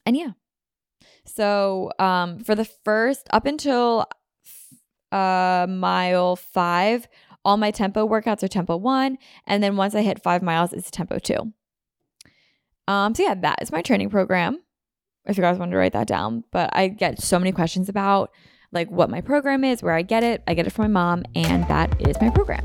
[0.07, 0.31] and yeah.
[1.27, 4.07] So, um, for the first up until
[5.13, 7.07] uh, mile five,
[7.45, 9.19] all my tempo workouts are tempo one.
[9.47, 11.53] And then once I hit five miles, it's tempo two.
[12.87, 14.63] Um, so, yeah, that is my training program.
[15.27, 18.31] If you guys want to write that down, but I get so many questions about
[18.73, 20.43] like what my program is, where I get it.
[20.47, 22.65] I get it from my mom, and that is my program.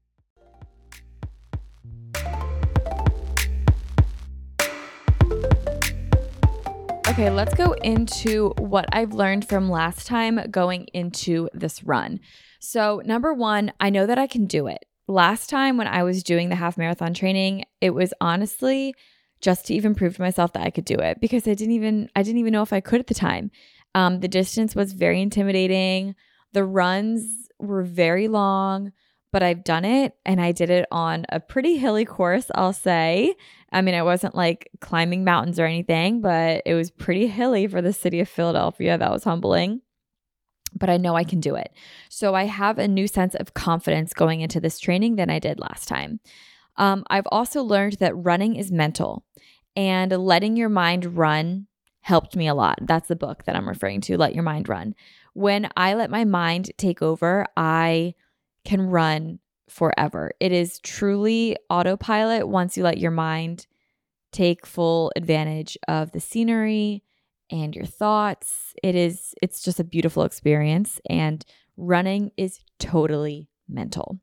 [7.11, 12.21] Okay, let's go into what I've learned from last time going into this run.
[12.61, 14.85] So, number one, I know that I can do it.
[15.09, 18.95] Last time when I was doing the half marathon training, it was honestly
[19.41, 22.09] just to even prove to myself that I could do it because I didn't even
[22.15, 23.51] I didn't even know if I could at the time.
[23.93, 26.15] Um, the distance was very intimidating.
[26.53, 28.93] The runs were very long,
[29.33, 33.35] but I've done it and I did it on a pretty hilly course, I'll say.
[33.71, 37.81] I mean, I wasn't like climbing mountains or anything, but it was pretty hilly for
[37.81, 38.97] the city of Philadelphia.
[38.97, 39.81] That was humbling.
[40.73, 41.73] But I know I can do it.
[42.09, 45.59] So I have a new sense of confidence going into this training than I did
[45.59, 46.19] last time.
[46.77, 49.25] Um, I've also learned that running is mental
[49.75, 51.67] and letting your mind run
[52.01, 52.79] helped me a lot.
[52.81, 54.95] That's the book that I'm referring to, Let Your Mind Run.
[55.33, 58.15] When I let my mind take over, I
[58.65, 59.39] can run
[59.71, 60.31] forever.
[60.39, 63.67] It is truly autopilot once you let your mind
[64.31, 67.03] take full advantage of the scenery
[67.49, 68.73] and your thoughts.
[68.83, 71.43] It is it's just a beautiful experience and
[71.77, 74.19] running is totally mental.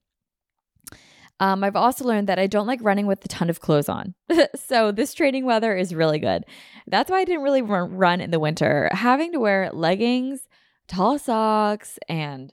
[1.40, 4.14] Um, I've also learned that I don't like running with a ton of clothes on.
[4.56, 6.44] so this training weather is really good.
[6.88, 8.90] That's why I didn't really run in the winter.
[8.92, 10.48] Having to wear leggings,
[10.88, 12.52] tall socks, and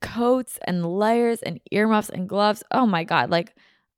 [0.00, 2.62] coats and layers and earmuffs and gloves.
[2.70, 3.30] Oh my God.
[3.30, 3.54] Like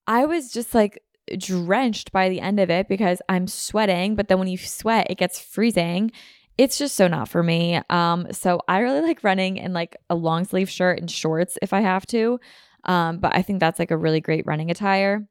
[0.07, 1.03] I was just like
[1.36, 4.14] drenched by the end of it because I'm sweating.
[4.14, 6.12] But then when you sweat, it gets freezing.
[6.57, 7.80] It's just so not for me.
[7.88, 11.72] Um, so I really like running in like a long sleeve shirt and shorts if
[11.72, 12.40] I have to.
[12.84, 15.28] Um, but I think that's like a really great running attire.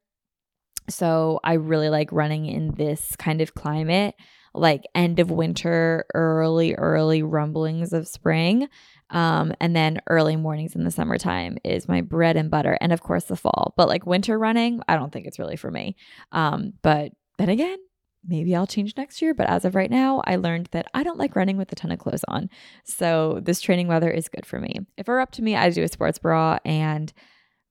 [0.88, 4.14] So I really like running in this kind of climate,
[4.54, 8.68] like end of winter, early, early rumblings of spring.
[9.10, 12.76] Um, and then early mornings in the summertime is my bread and butter.
[12.80, 13.74] And of course, the fall.
[13.76, 15.96] But like winter running, I don't think it's really for me.
[16.32, 17.78] Um, but then again,
[18.26, 19.34] maybe I'll change next year.
[19.34, 21.92] But as of right now, I learned that I don't like running with a ton
[21.92, 22.50] of clothes on.
[22.84, 24.80] So this training weather is good for me.
[24.96, 27.12] If it were up to me, I'd do a sports bra and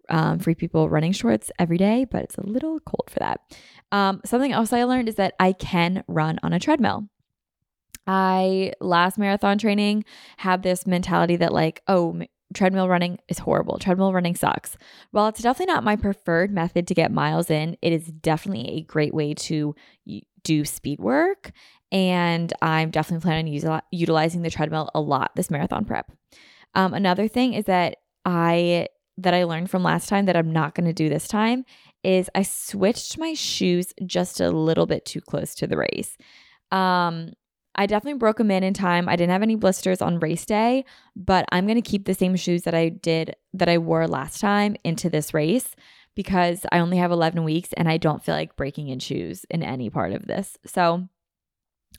[0.09, 3.41] um, free people running shorts every day, but it's a little cold for that.
[3.91, 7.09] Um, something else I learned is that I can run on a treadmill.
[8.07, 10.05] I last marathon training
[10.37, 12.21] had this mentality that like, oh,
[12.53, 13.77] treadmill running is horrible.
[13.77, 14.77] Treadmill running sucks.
[15.11, 18.81] While it's definitely not my preferred method to get miles in, it is definitely a
[18.81, 19.75] great way to
[20.43, 21.51] do speed work.
[21.91, 26.11] And I'm definitely planning on utilizing the treadmill a lot this marathon prep.
[26.73, 28.87] Um, another thing is that I
[29.19, 31.65] that I learned from last time that I'm not going to do this time
[32.03, 36.17] is I switched my shoes just a little bit too close to the race.
[36.71, 37.31] Um,
[37.77, 39.07] I definitely broke them in in time.
[39.07, 40.83] I didn't have any blisters on race day,
[41.15, 44.39] but I'm going to keep the same shoes that I did that I wore last
[44.39, 45.75] time into this race
[46.15, 49.61] because I only have 11 weeks and I don't feel like breaking in shoes in
[49.61, 50.57] any part of this.
[50.65, 51.07] So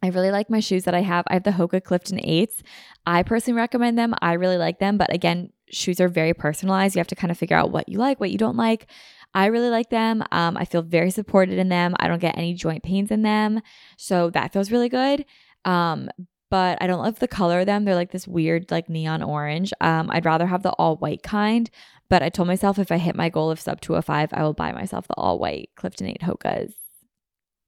[0.03, 1.25] I really like my shoes that I have.
[1.29, 2.63] I have the Hoka Clifton 8s.
[3.07, 4.15] I personally recommend them.
[4.21, 6.97] I really like them, but again, shoes are very personalized.
[6.97, 8.87] You have to kind of figure out what you like, what you don't like.
[9.35, 10.25] I really like them.
[10.33, 11.95] Um, I feel very supported in them.
[12.01, 13.61] I don't get any joint pains in them.
[13.97, 15.25] So that feels really good.
[15.65, 16.09] Um,
[16.51, 17.85] but I don't love the color of them.
[17.85, 19.73] They're like this weird, like neon orange.
[19.81, 21.69] Um, I'd rather have the all white kind.
[22.09, 24.73] But I told myself if I hit my goal of sub 205, I will buy
[24.73, 26.73] myself the all white Clifton 8 Hokas.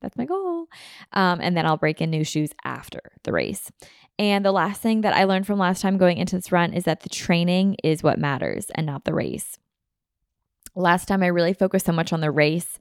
[0.00, 0.66] That's my goal.
[1.12, 3.70] Um, and then I'll break in new shoes after the race.
[4.18, 6.84] And the last thing that I learned from last time going into this run is
[6.84, 9.58] that the training is what matters and not the race.
[10.74, 12.78] Last time I really focused so much on the race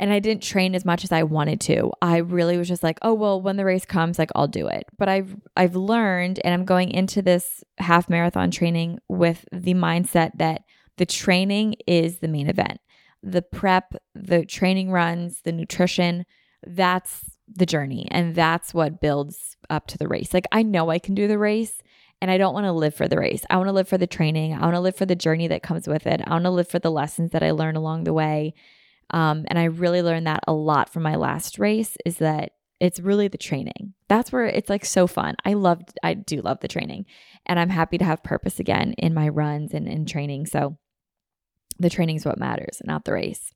[0.00, 1.92] and I didn't train as much as I wanted to.
[2.00, 4.84] I really was just like, oh well, when the race comes, like I'll do it.
[4.98, 10.32] But I've I've learned and I'm going into this half marathon training with the mindset
[10.36, 10.62] that
[10.96, 12.80] the training is the main event.
[13.22, 16.24] The prep, the training runs, the nutrition,
[16.66, 20.32] that's the journey and that's what builds up to the race.
[20.32, 21.82] Like I know I can do the race
[22.22, 23.44] and I don't want to live for the race.
[23.50, 24.54] I want to live for the training.
[24.54, 26.22] I want to live for the journey that comes with it.
[26.26, 28.54] I want to live for the lessons that I learn along the way
[29.10, 32.98] um, and I really learned that a lot from my last race is that it's
[32.98, 33.94] really the training.
[34.08, 35.36] That's where it's like so fun.
[35.44, 37.04] I loved, I do love the training.
[37.44, 40.46] And I'm happy to have purpose again in my runs and in training.
[40.46, 40.78] So
[41.78, 43.52] the training is what matters, not the race.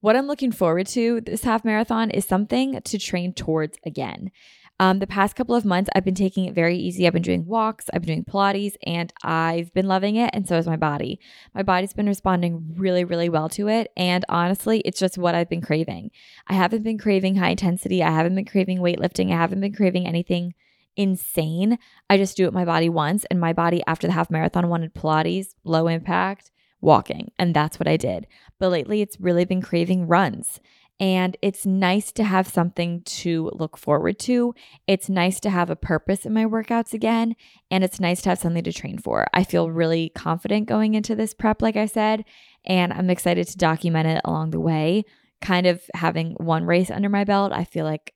[0.00, 4.30] What I'm looking forward to this half marathon is something to train towards again.
[4.78, 7.06] Um, the past couple of months, I've been taking it very easy.
[7.06, 10.30] I've been doing walks, I've been doing Pilates, and I've been loving it.
[10.34, 11.18] And so has my body.
[11.54, 13.90] My body's been responding really, really well to it.
[13.96, 16.10] And honestly, it's just what I've been craving.
[16.46, 18.02] I haven't been craving high intensity.
[18.02, 19.32] I haven't been craving weightlifting.
[19.32, 20.52] I haven't been craving anything
[20.94, 21.78] insane.
[22.10, 23.24] I just do it my body once.
[23.30, 26.50] And my body, after the half marathon, wanted Pilates, low impact,
[26.82, 27.32] walking.
[27.38, 28.26] And that's what I did.
[28.58, 30.60] But lately, it's really been craving runs.
[30.98, 34.54] And it's nice to have something to look forward to.
[34.86, 37.36] It's nice to have a purpose in my workouts again.
[37.70, 39.26] And it's nice to have something to train for.
[39.34, 42.24] I feel really confident going into this prep, like I said.
[42.64, 45.04] And I'm excited to document it along the way.
[45.42, 48.14] Kind of having one race under my belt, I feel like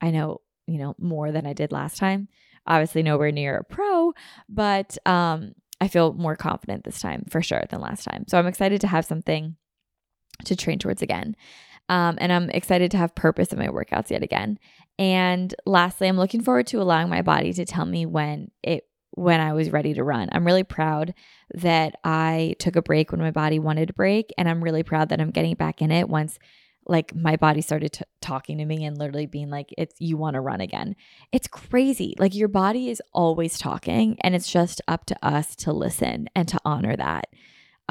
[0.00, 2.28] I know, you know, more than I did last time.
[2.66, 4.12] Obviously, nowhere near a pro,
[4.48, 8.24] but um, I feel more confident this time for sure than last time.
[8.28, 9.56] So I'm excited to have something
[10.44, 11.36] to train towards again.
[11.88, 14.58] Um, and I'm excited to have purpose in my workouts yet again.
[14.98, 19.40] And lastly, I'm looking forward to allowing my body to tell me when it when
[19.40, 20.30] I was ready to run.
[20.32, 21.12] I'm really proud
[21.52, 25.10] that I took a break when my body wanted a break, and I'm really proud
[25.10, 26.38] that I'm getting back in it once
[26.86, 30.34] like my body started t- talking to me and literally being like it's you want
[30.34, 30.96] to run again
[31.30, 35.72] it's crazy like your body is always talking and it's just up to us to
[35.72, 37.26] listen and to honor that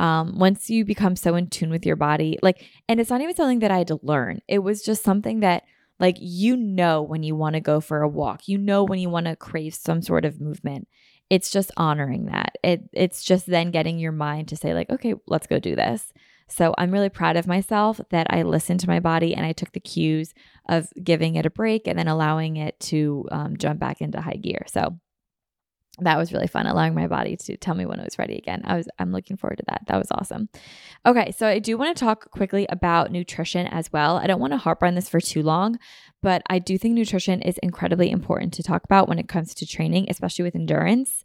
[0.01, 3.35] um, once you become so in tune with your body like and it's not even
[3.35, 4.41] something that i had to learn.
[4.47, 5.63] It was just something that
[5.99, 8.47] like you know when you want to go for a walk.
[8.47, 10.87] You know when you want to crave some sort of movement.
[11.29, 12.55] It's just honoring that.
[12.63, 16.11] It it's just then getting your mind to say like okay let's go do this.
[16.47, 19.71] So I'm really proud of myself that I listened to my body and I took
[19.71, 20.33] the cues
[20.67, 24.41] of giving it a break and then allowing it to um, jump back into high
[24.41, 24.65] gear.
[24.67, 24.99] So
[25.99, 28.61] that was really fun allowing my body to tell me when it was ready again.
[28.65, 29.83] I was i'm looking forward to that.
[29.87, 30.49] That was awesome.
[31.05, 34.17] Okay so i do want to talk quickly about nutrition as well.
[34.17, 35.79] I don't want to harp on this for too long
[36.21, 39.65] but i do think nutrition is incredibly important to talk about when it comes to
[39.65, 41.23] training especially with endurance.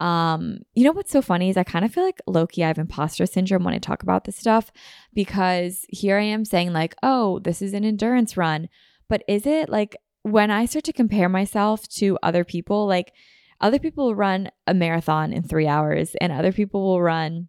[0.00, 2.78] Um, you know what's so funny is I kind of feel like Loki, I have
[2.78, 4.70] imposter syndrome when I talk about this stuff
[5.12, 8.68] because here I am saying, like, oh, this is an endurance run.
[9.08, 13.12] But is it like when I start to compare myself to other people, like
[13.60, 17.48] other people will run a marathon in three hours and other people will run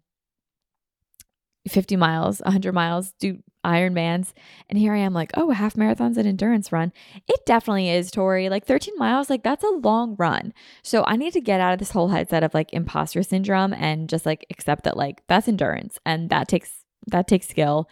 [1.68, 4.32] 50 miles, 100 miles, do Ironmans.
[4.68, 6.92] And here I am like, oh, a half marathon's an endurance run.
[7.28, 8.48] It definitely is, Tori.
[8.48, 10.54] Like 13 miles, like that's a long run.
[10.82, 14.08] So I need to get out of this whole headset of like imposter syndrome and
[14.08, 17.88] just like accept that like that's endurance and that takes that takes skill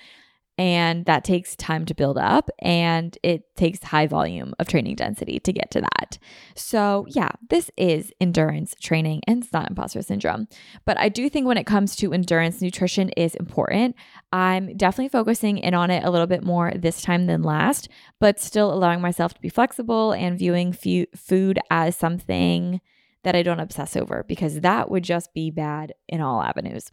[0.58, 5.38] and that takes time to build up and it takes high volume of training density
[5.38, 6.18] to get to that.
[6.56, 10.48] So, yeah, this is endurance training and it's not imposter syndrome.
[10.84, 13.94] But I do think when it comes to endurance, nutrition is important.
[14.32, 17.88] I'm definitely focusing in on it a little bit more this time than last,
[18.18, 22.80] but still allowing myself to be flexible and viewing food as something
[23.22, 26.90] that I don't obsess over because that would just be bad in all avenues.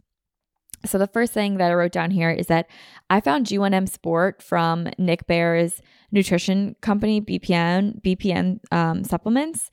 [0.86, 2.68] So the first thing that I wrote down here is that
[3.10, 5.80] I found G1M Sport from Nick Bare's
[6.12, 9.70] nutrition company, BPN, BPN um, supplements.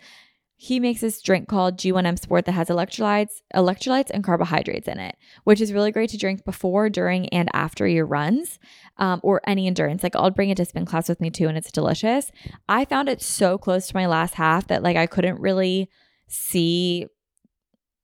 [0.55, 5.15] He makes this drink called G1M Sport that has electrolytes, electrolytes and carbohydrates in it,
[5.43, 8.59] which is really great to drink before, during, and after your runs
[8.97, 10.03] um, or any endurance.
[10.03, 12.31] Like I'll bring it to spin class with me too, and it's delicious.
[12.69, 15.89] I found it so close to my last half that like I couldn't really
[16.27, 17.07] see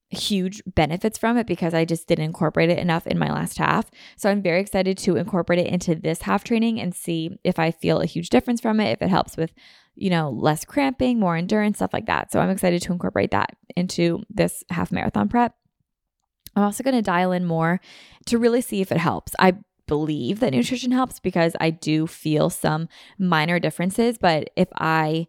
[0.09, 3.91] huge benefits from it because I just didn't incorporate it enough in my last half.
[4.17, 7.71] So I'm very excited to incorporate it into this half training and see if I
[7.71, 9.53] feel a huge difference from it, if it helps with,
[9.95, 12.31] you know, less cramping, more endurance, stuff like that.
[12.31, 15.53] So I'm excited to incorporate that into this half marathon prep.
[16.55, 17.79] I'm also going to dial in more
[18.25, 19.33] to really see if it helps.
[19.37, 25.27] I believe that nutrition helps because I do feel some minor differences, but if I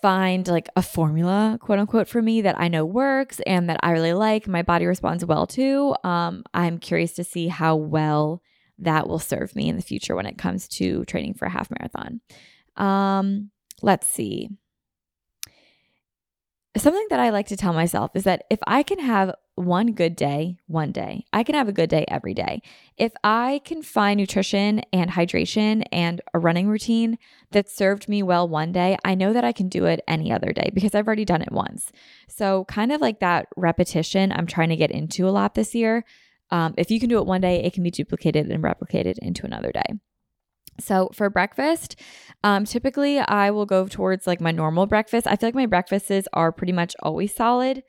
[0.00, 3.90] find like a formula, quote unquote, for me that I know works and that I
[3.92, 8.42] really like, my body responds well to, um, I'm curious to see how well
[8.78, 11.68] that will serve me in the future when it comes to training for a half
[11.70, 12.20] marathon.
[12.76, 13.50] Um,
[13.82, 14.50] let's see
[16.78, 20.16] something that I like to tell myself is that if I can have one good
[20.16, 22.62] day, one day, I can have a good day every day.
[22.96, 27.18] If I can find nutrition and hydration and a running routine
[27.50, 30.52] that served me well one day, I know that I can do it any other
[30.52, 31.92] day because I've already done it once.
[32.28, 36.04] So, kind of like that repetition, I'm trying to get into a lot this year.
[36.50, 39.44] Um, if you can do it one day, it can be duplicated and replicated into
[39.44, 39.98] another day.
[40.80, 41.96] So for breakfast,
[42.44, 45.26] um, typically I will go towards like my normal breakfast.
[45.26, 47.82] I feel like my breakfasts are pretty much always solid.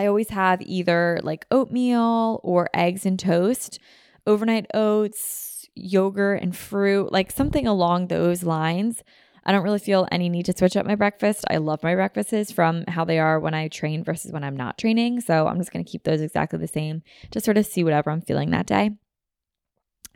[0.00, 3.78] I always have either like oatmeal or eggs and toast,
[4.26, 9.02] overnight oats, yogurt and fruit, like something along those lines.
[9.44, 11.44] I don't really feel any need to switch up my breakfast.
[11.50, 14.78] I love my breakfasts from how they are when I train versus when I'm not
[14.78, 15.20] training.
[15.20, 18.10] So I'm just going to keep those exactly the same to sort of see whatever
[18.10, 18.92] I'm feeling that day.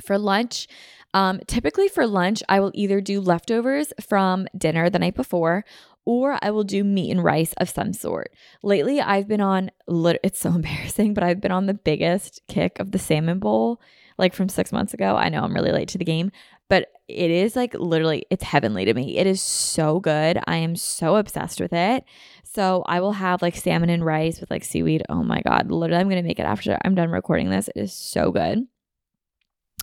[0.03, 0.67] For lunch,
[1.13, 5.67] um, typically for lunch, I will either do leftovers from dinner the night before
[6.05, 8.33] or I will do meat and rice of some sort.
[8.63, 12.93] Lately, I've been on, it's so embarrassing, but I've been on the biggest kick of
[12.93, 13.81] the salmon bowl,
[14.19, 15.17] like from six months ago.
[15.17, 16.31] I know I'm really late to the game,
[16.69, 19.19] but it is like literally, it's heavenly to me.
[19.19, 20.39] It is so good.
[20.47, 22.05] I am so obsessed with it.
[22.45, 25.03] So I will have like salmon and rice with like seaweed.
[25.09, 25.71] Oh my God.
[25.71, 27.69] Literally, I'm going to make it after I'm done recording this.
[27.69, 28.67] It is so good.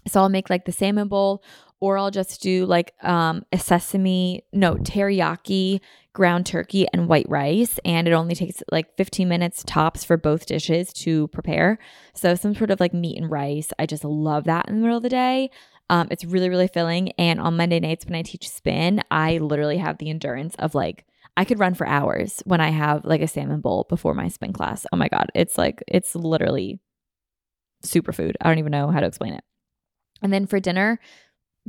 [0.08, 1.44] So I'll make like the salmon bowl
[1.82, 5.82] or I'll just do like um, a sesame, no, teriyaki
[6.14, 7.80] ground turkey and white rice.
[7.84, 11.80] And it only takes like 15 minutes tops for both dishes to prepare.
[12.14, 13.74] So, some sort of like meat and rice.
[13.80, 15.50] I just love that in the middle of the day.
[15.90, 17.12] Um, it's really, really filling.
[17.14, 21.06] And on Monday nights when I teach spin, I literally have the endurance of like,
[21.36, 24.54] I could run for hours when I have like a salmon bowl before my spin
[24.54, 24.86] class.
[24.94, 25.32] Oh my God.
[25.34, 26.80] It's like, it's literally
[27.84, 28.36] superfood.
[28.40, 29.44] I don't even know how to explain it.
[30.22, 31.00] And then for dinner,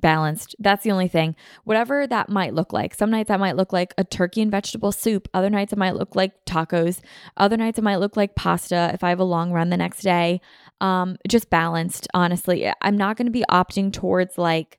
[0.03, 0.55] balanced.
[0.59, 1.35] That's the only thing.
[1.65, 2.95] Whatever that might look like.
[2.95, 5.29] Some nights that might look like a turkey and vegetable soup.
[5.33, 7.01] Other nights it might look like tacos.
[7.39, 10.03] Other nights it might look like pasta if I have a long run the next
[10.03, 10.43] day.
[10.83, 12.71] Um, just balanced, honestly.
[12.83, 14.79] I'm not going to be opting towards like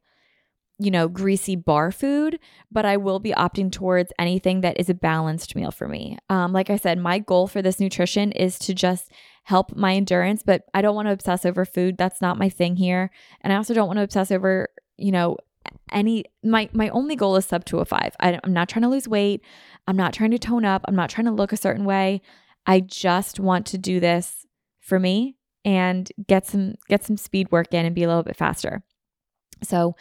[0.80, 2.40] you know, greasy bar food,
[2.72, 6.18] but I will be opting towards anything that is a balanced meal for me.
[6.30, 9.12] Um, like I said, my goal for this nutrition is to just
[9.44, 11.98] help my endurance, but I don't want to obsess over food.
[11.98, 13.12] That's not my thing here.
[13.42, 15.38] And I also don't want to obsess over, you know,
[15.92, 18.16] any my my only goal is sub 205.
[18.20, 19.42] I, I'm not trying to lose weight.
[19.88, 20.84] I'm not trying to tone up.
[20.88, 22.22] I'm not trying to look a certain way.
[22.66, 24.46] I just want to do this
[24.80, 25.36] for me
[25.66, 28.84] and get some get some speed work in and be a little bit faster.
[29.62, 29.96] So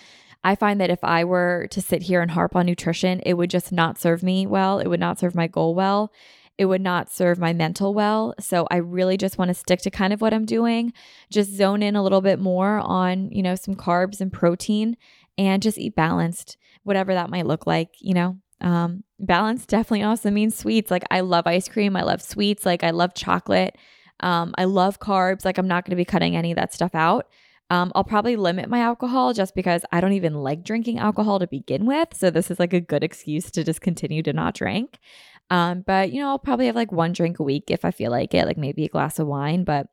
[0.45, 3.51] I find that if I were to sit here and harp on nutrition, it would
[3.51, 4.81] just not serve me well.
[4.81, 6.13] It would not serve my goal well.
[6.59, 8.35] It would not serve my mental well.
[8.39, 10.93] So I really just want to stick to kind of what I'm doing,
[11.31, 14.97] just zone in a little bit more on, you know, some carbs and protein
[15.39, 18.39] and just eat balanced, whatever that might look like, you know.
[18.61, 20.91] Um, balance definitely also means sweets.
[20.91, 23.77] Like I love ice cream, I love sweets, like I love chocolate.
[24.21, 25.45] Um, I love carbs.
[25.45, 27.27] Like I'm not going to be cutting any of that stuff out.
[27.71, 31.47] Um, I'll probably limit my alcohol just because I don't even like drinking alcohol to
[31.47, 32.09] begin with.
[32.13, 34.99] So this is like a good excuse to just continue to not drink.
[35.53, 38.11] Um, but you know, I'll probably have like one drink a week if I feel
[38.11, 39.65] like it, like maybe a glass of wine.
[39.65, 39.89] But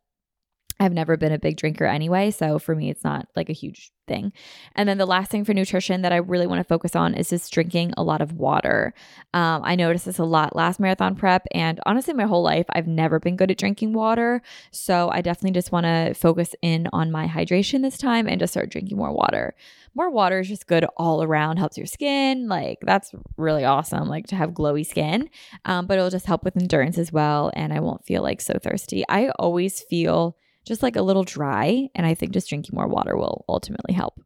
[0.79, 2.31] I've never been a big drinker anyway.
[2.31, 4.31] So for me, it's not like a huge thing.
[4.75, 7.29] And then the last thing for nutrition that I really want to focus on is
[7.29, 8.93] just drinking a lot of water.
[9.33, 11.45] Um, I noticed this a lot last marathon prep.
[11.51, 14.41] And honestly, my whole life, I've never been good at drinking water.
[14.71, 18.53] So I definitely just want to focus in on my hydration this time and just
[18.53, 19.55] start drinking more water.
[19.99, 22.47] More water is just good all around, helps your skin.
[22.47, 25.29] Like, that's really awesome, like to have glowy skin.
[25.65, 27.51] Um, but it'll just help with endurance as well.
[27.53, 29.03] And I won't feel like so thirsty.
[29.09, 31.89] I always feel just like a little dry.
[31.95, 34.17] And I think just drinking more water will ultimately help.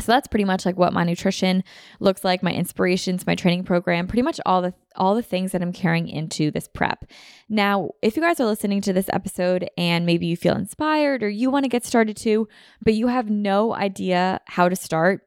[0.00, 1.64] So that's pretty much like what my nutrition
[1.98, 5.62] looks like, my inspirations, my training program, pretty much all the all the things that
[5.62, 7.04] I'm carrying into this prep.
[7.48, 11.28] Now, if you guys are listening to this episode and maybe you feel inspired or
[11.28, 12.48] you want to get started too,
[12.82, 15.26] but you have no idea how to start,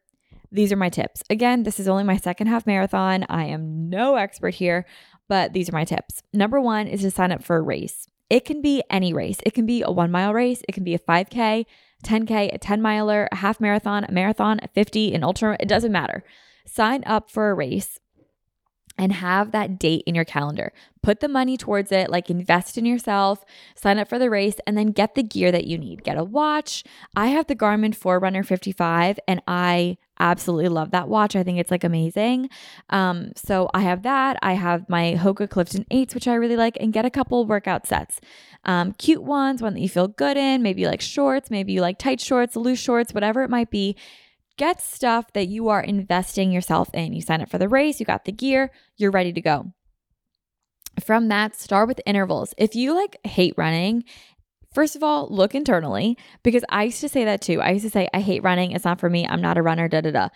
[0.51, 1.23] these are my tips.
[1.29, 3.25] Again, this is only my second half marathon.
[3.29, 4.85] I am no expert here,
[5.27, 6.21] but these are my tips.
[6.33, 8.07] Number 1 is to sign up for a race.
[8.29, 9.37] It can be any race.
[9.45, 11.65] It can be a one mile race, it can be a 5K,
[12.03, 15.57] 10K, a 10 miler, a half marathon, a marathon, a 50, an ultra.
[15.59, 16.23] It doesn't matter.
[16.65, 17.99] Sign up for a race
[18.97, 20.71] and have that date in your calendar.
[21.01, 23.43] Put the money towards it, like invest in yourself,
[23.75, 26.03] sign up for the race, and then get the gear that you need.
[26.03, 26.83] Get a watch.
[27.15, 31.35] I have the Garmin Forerunner 55, and I absolutely love that watch.
[31.35, 32.49] I think it's like amazing.
[32.91, 34.37] Um, so I have that.
[34.41, 37.87] I have my Hoka Clifton 8s, which I really like, and get a couple workout
[37.87, 38.21] sets.
[38.65, 41.81] Um, cute ones, one that you feel good in, maybe you like shorts, maybe you
[41.81, 43.95] like tight shorts, loose shorts, whatever it might be.
[44.57, 47.13] Get stuff that you are investing yourself in.
[47.13, 49.73] You sign up for the race, you got the gear, you're ready to go.
[51.03, 52.53] From that, start with intervals.
[52.57, 54.03] If you like hate running
[54.73, 57.61] First of all, look internally because I used to say that too.
[57.61, 58.71] I used to say, I hate running.
[58.71, 59.25] It's not for me.
[59.27, 60.29] I'm not a runner, da da da.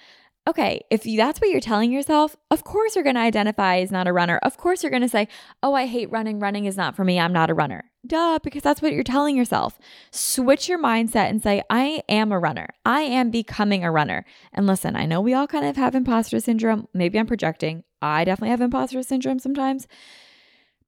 [0.47, 4.07] Okay, if that's what you're telling yourself, of course you're going to identify as not
[4.07, 4.37] a runner.
[4.37, 5.27] Of course you're going to say,
[5.61, 6.39] oh, I hate running.
[6.39, 7.19] Running is not for me.
[7.19, 7.91] I'm not a runner.
[8.07, 9.77] Duh, because that's what you're telling yourself.
[10.11, 12.69] Switch your mindset and say, I am a runner.
[12.85, 14.25] I am becoming a runner.
[14.53, 16.87] And listen, I know we all kind of have imposter syndrome.
[16.93, 17.83] Maybe I'm projecting.
[18.01, 19.87] I definitely have imposter syndrome sometimes.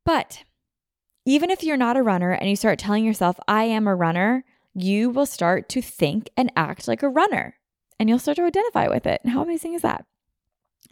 [0.05, 0.43] But
[1.25, 4.45] even if you're not a runner and you start telling yourself, I am a runner,
[4.73, 7.55] you will start to think and act like a runner
[7.99, 9.21] and you'll start to identify with it.
[9.23, 10.05] And how amazing is that?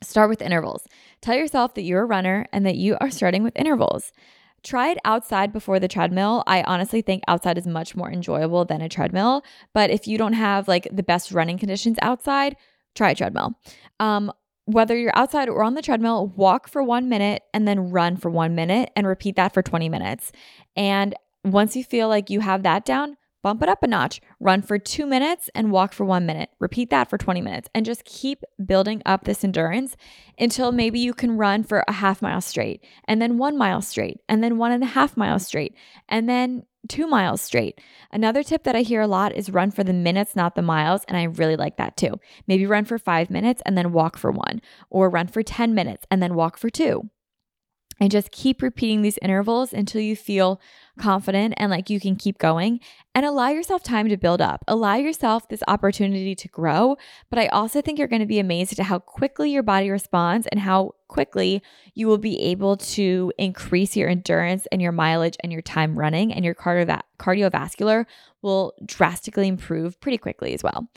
[0.03, 0.85] Start with intervals.
[1.21, 4.11] Tell yourself that you're a runner and that you are starting with intervals.
[4.63, 6.43] Try it outside before the treadmill.
[6.47, 9.43] I honestly think outside is much more enjoyable than a treadmill.
[9.73, 12.57] But if you don't have like the best running conditions outside,
[12.95, 13.53] try a treadmill.
[13.99, 14.31] Um,
[14.65, 18.29] whether you're outside or on the treadmill, walk for one minute and then run for
[18.29, 20.33] one minute and repeat that for 20 minutes.
[20.75, 23.15] And once you feel like you have that down,
[23.47, 24.19] bump it up a notch.
[24.41, 26.49] Run for two minutes and walk for one minute.
[26.59, 29.95] Repeat that for 20 minutes and just keep building up this endurance
[30.37, 34.19] until maybe you can run for a half mile straight and then one mile straight
[34.27, 35.73] and then one and a half miles straight
[36.09, 37.79] and then two miles straight.
[38.11, 41.05] Another tip that I hear a lot is run for the minutes, not the miles.
[41.07, 42.19] And I really like that too.
[42.47, 46.05] Maybe run for five minutes and then walk for one, or run for 10 minutes
[46.11, 47.09] and then walk for two.
[47.99, 50.61] And just keep repeating these intervals until you feel
[50.99, 52.79] confident and like you can keep going
[53.15, 54.63] and allow yourself time to build up.
[54.67, 56.97] Allow yourself this opportunity to grow.
[57.29, 60.47] But I also think you're going to be amazed at how quickly your body responds
[60.47, 61.63] and how quickly
[61.95, 66.33] you will be able to increase your endurance and your mileage and your time running,
[66.33, 68.05] and your cardiova- cardiovascular
[68.41, 70.87] will drastically improve pretty quickly as well.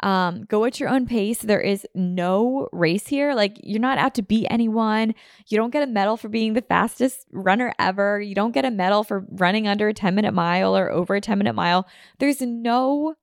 [0.00, 1.40] Um, go at your own pace.
[1.40, 3.34] There is no race here.
[3.34, 5.14] Like, you're not out to beat anyone.
[5.48, 8.20] You don't get a medal for being the fastest runner ever.
[8.20, 11.20] You don't get a medal for running under a 10 minute mile or over a
[11.20, 11.86] 10 minute mile.
[12.18, 13.14] There's no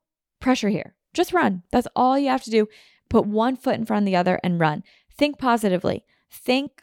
[0.42, 0.96] pressure here.
[1.14, 1.64] Just run.
[1.72, 2.68] That's all you have to do.
[3.10, 4.84] Put one foot in front of the other and run.
[5.18, 6.04] Think positively.
[6.30, 6.82] Think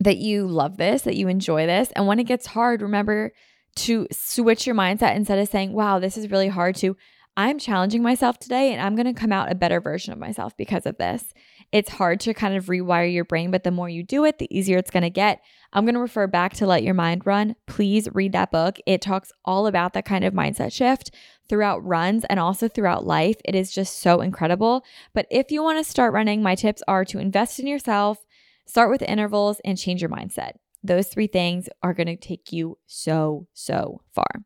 [0.00, 1.90] that you love this, that you enjoy this.
[1.92, 3.32] And when it gets hard, remember
[3.74, 6.96] to switch your mindset instead of saying, wow, this is really hard to
[7.36, 10.54] I'm challenging myself today and I'm going to come out a better version of myself
[10.56, 11.32] because of this.
[11.72, 14.54] It's hard to kind of rewire your brain, but the more you do it, the
[14.56, 15.40] easier it's going to get.
[15.72, 17.56] I'm going to refer back to Let Your Mind Run.
[17.66, 18.78] Please read that book.
[18.86, 21.10] It talks all about that kind of mindset shift
[21.48, 23.36] throughout runs and also throughout life.
[23.46, 24.84] It is just so incredible.
[25.14, 28.26] But if you want to start running, my tips are to invest in yourself,
[28.66, 30.52] start with intervals, and change your mindset.
[30.84, 34.44] Those three things are going to take you so, so far.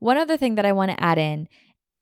[0.00, 1.48] One other thing that I want to add in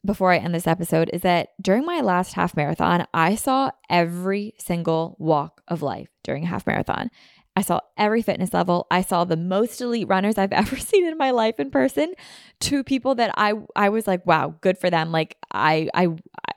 [0.05, 4.55] before I end this episode is that during my last half marathon, I saw every
[4.59, 7.11] single walk of life during a half marathon.
[7.57, 8.87] I saw every fitness level.
[8.91, 12.15] I saw the most elite runners I've ever seen in my life in person
[12.61, 15.13] to people that I I was like, wow, good for them.
[15.13, 16.09] Like I I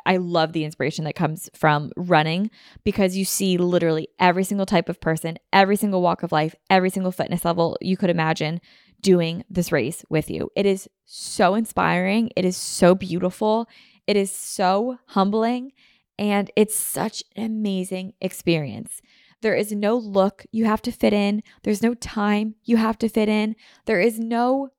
[0.05, 2.49] I love the inspiration that comes from running
[2.83, 6.89] because you see literally every single type of person, every single walk of life, every
[6.89, 8.61] single fitness level you could imagine
[9.01, 10.49] doing this race with you.
[10.55, 12.31] It is so inspiring.
[12.35, 13.67] It is so beautiful.
[14.07, 15.73] It is so humbling.
[16.17, 19.01] And it's such an amazing experience.
[19.41, 21.43] There is no look you have to fit in.
[21.63, 23.55] There's no time you have to fit in.
[23.85, 24.69] There is no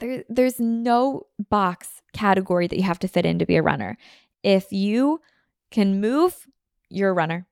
[0.00, 3.96] there, there's no box category that you have to fit in to be a runner.
[4.42, 5.20] If you
[5.70, 6.46] can move,
[6.88, 7.46] you're a runner.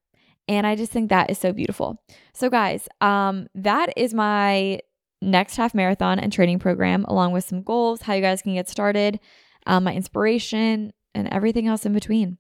[0.48, 2.02] And I just think that is so beautiful.
[2.32, 4.80] So guys, um that is my
[5.22, 8.68] next half marathon and training program, along with some goals, how you guys can get
[8.68, 9.20] started,
[9.66, 12.38] um, my inspiration, and everything else in between.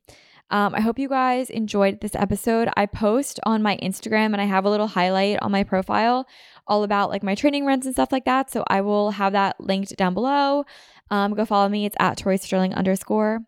[0.50, 2.68] Um, I hope you guys enjoyed this episode.
[2.76, 6.26] I post on my Instagram and I have a little highlight on my profile
[6.66, 8.50] all about like my training runs and stuff like that.
[8.50, 10.64] So I will have that linked down below.
[11.10, 11.86] Um, go follow me.
[11.86, 13.40] It's at Tori Sterling underscore.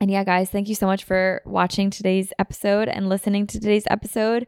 [0.00, 3.84] And yeah, guys, thank you so much for watching today's episode and listening to today's
[3.90, 4.46] episode.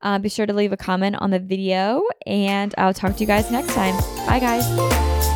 [0.00, 3.26] Uh, be sure to leave a comment on the video, and I'll talk to you
[3.26, 3.96] guys next time.
[4.26, 5.33] Bye, guys.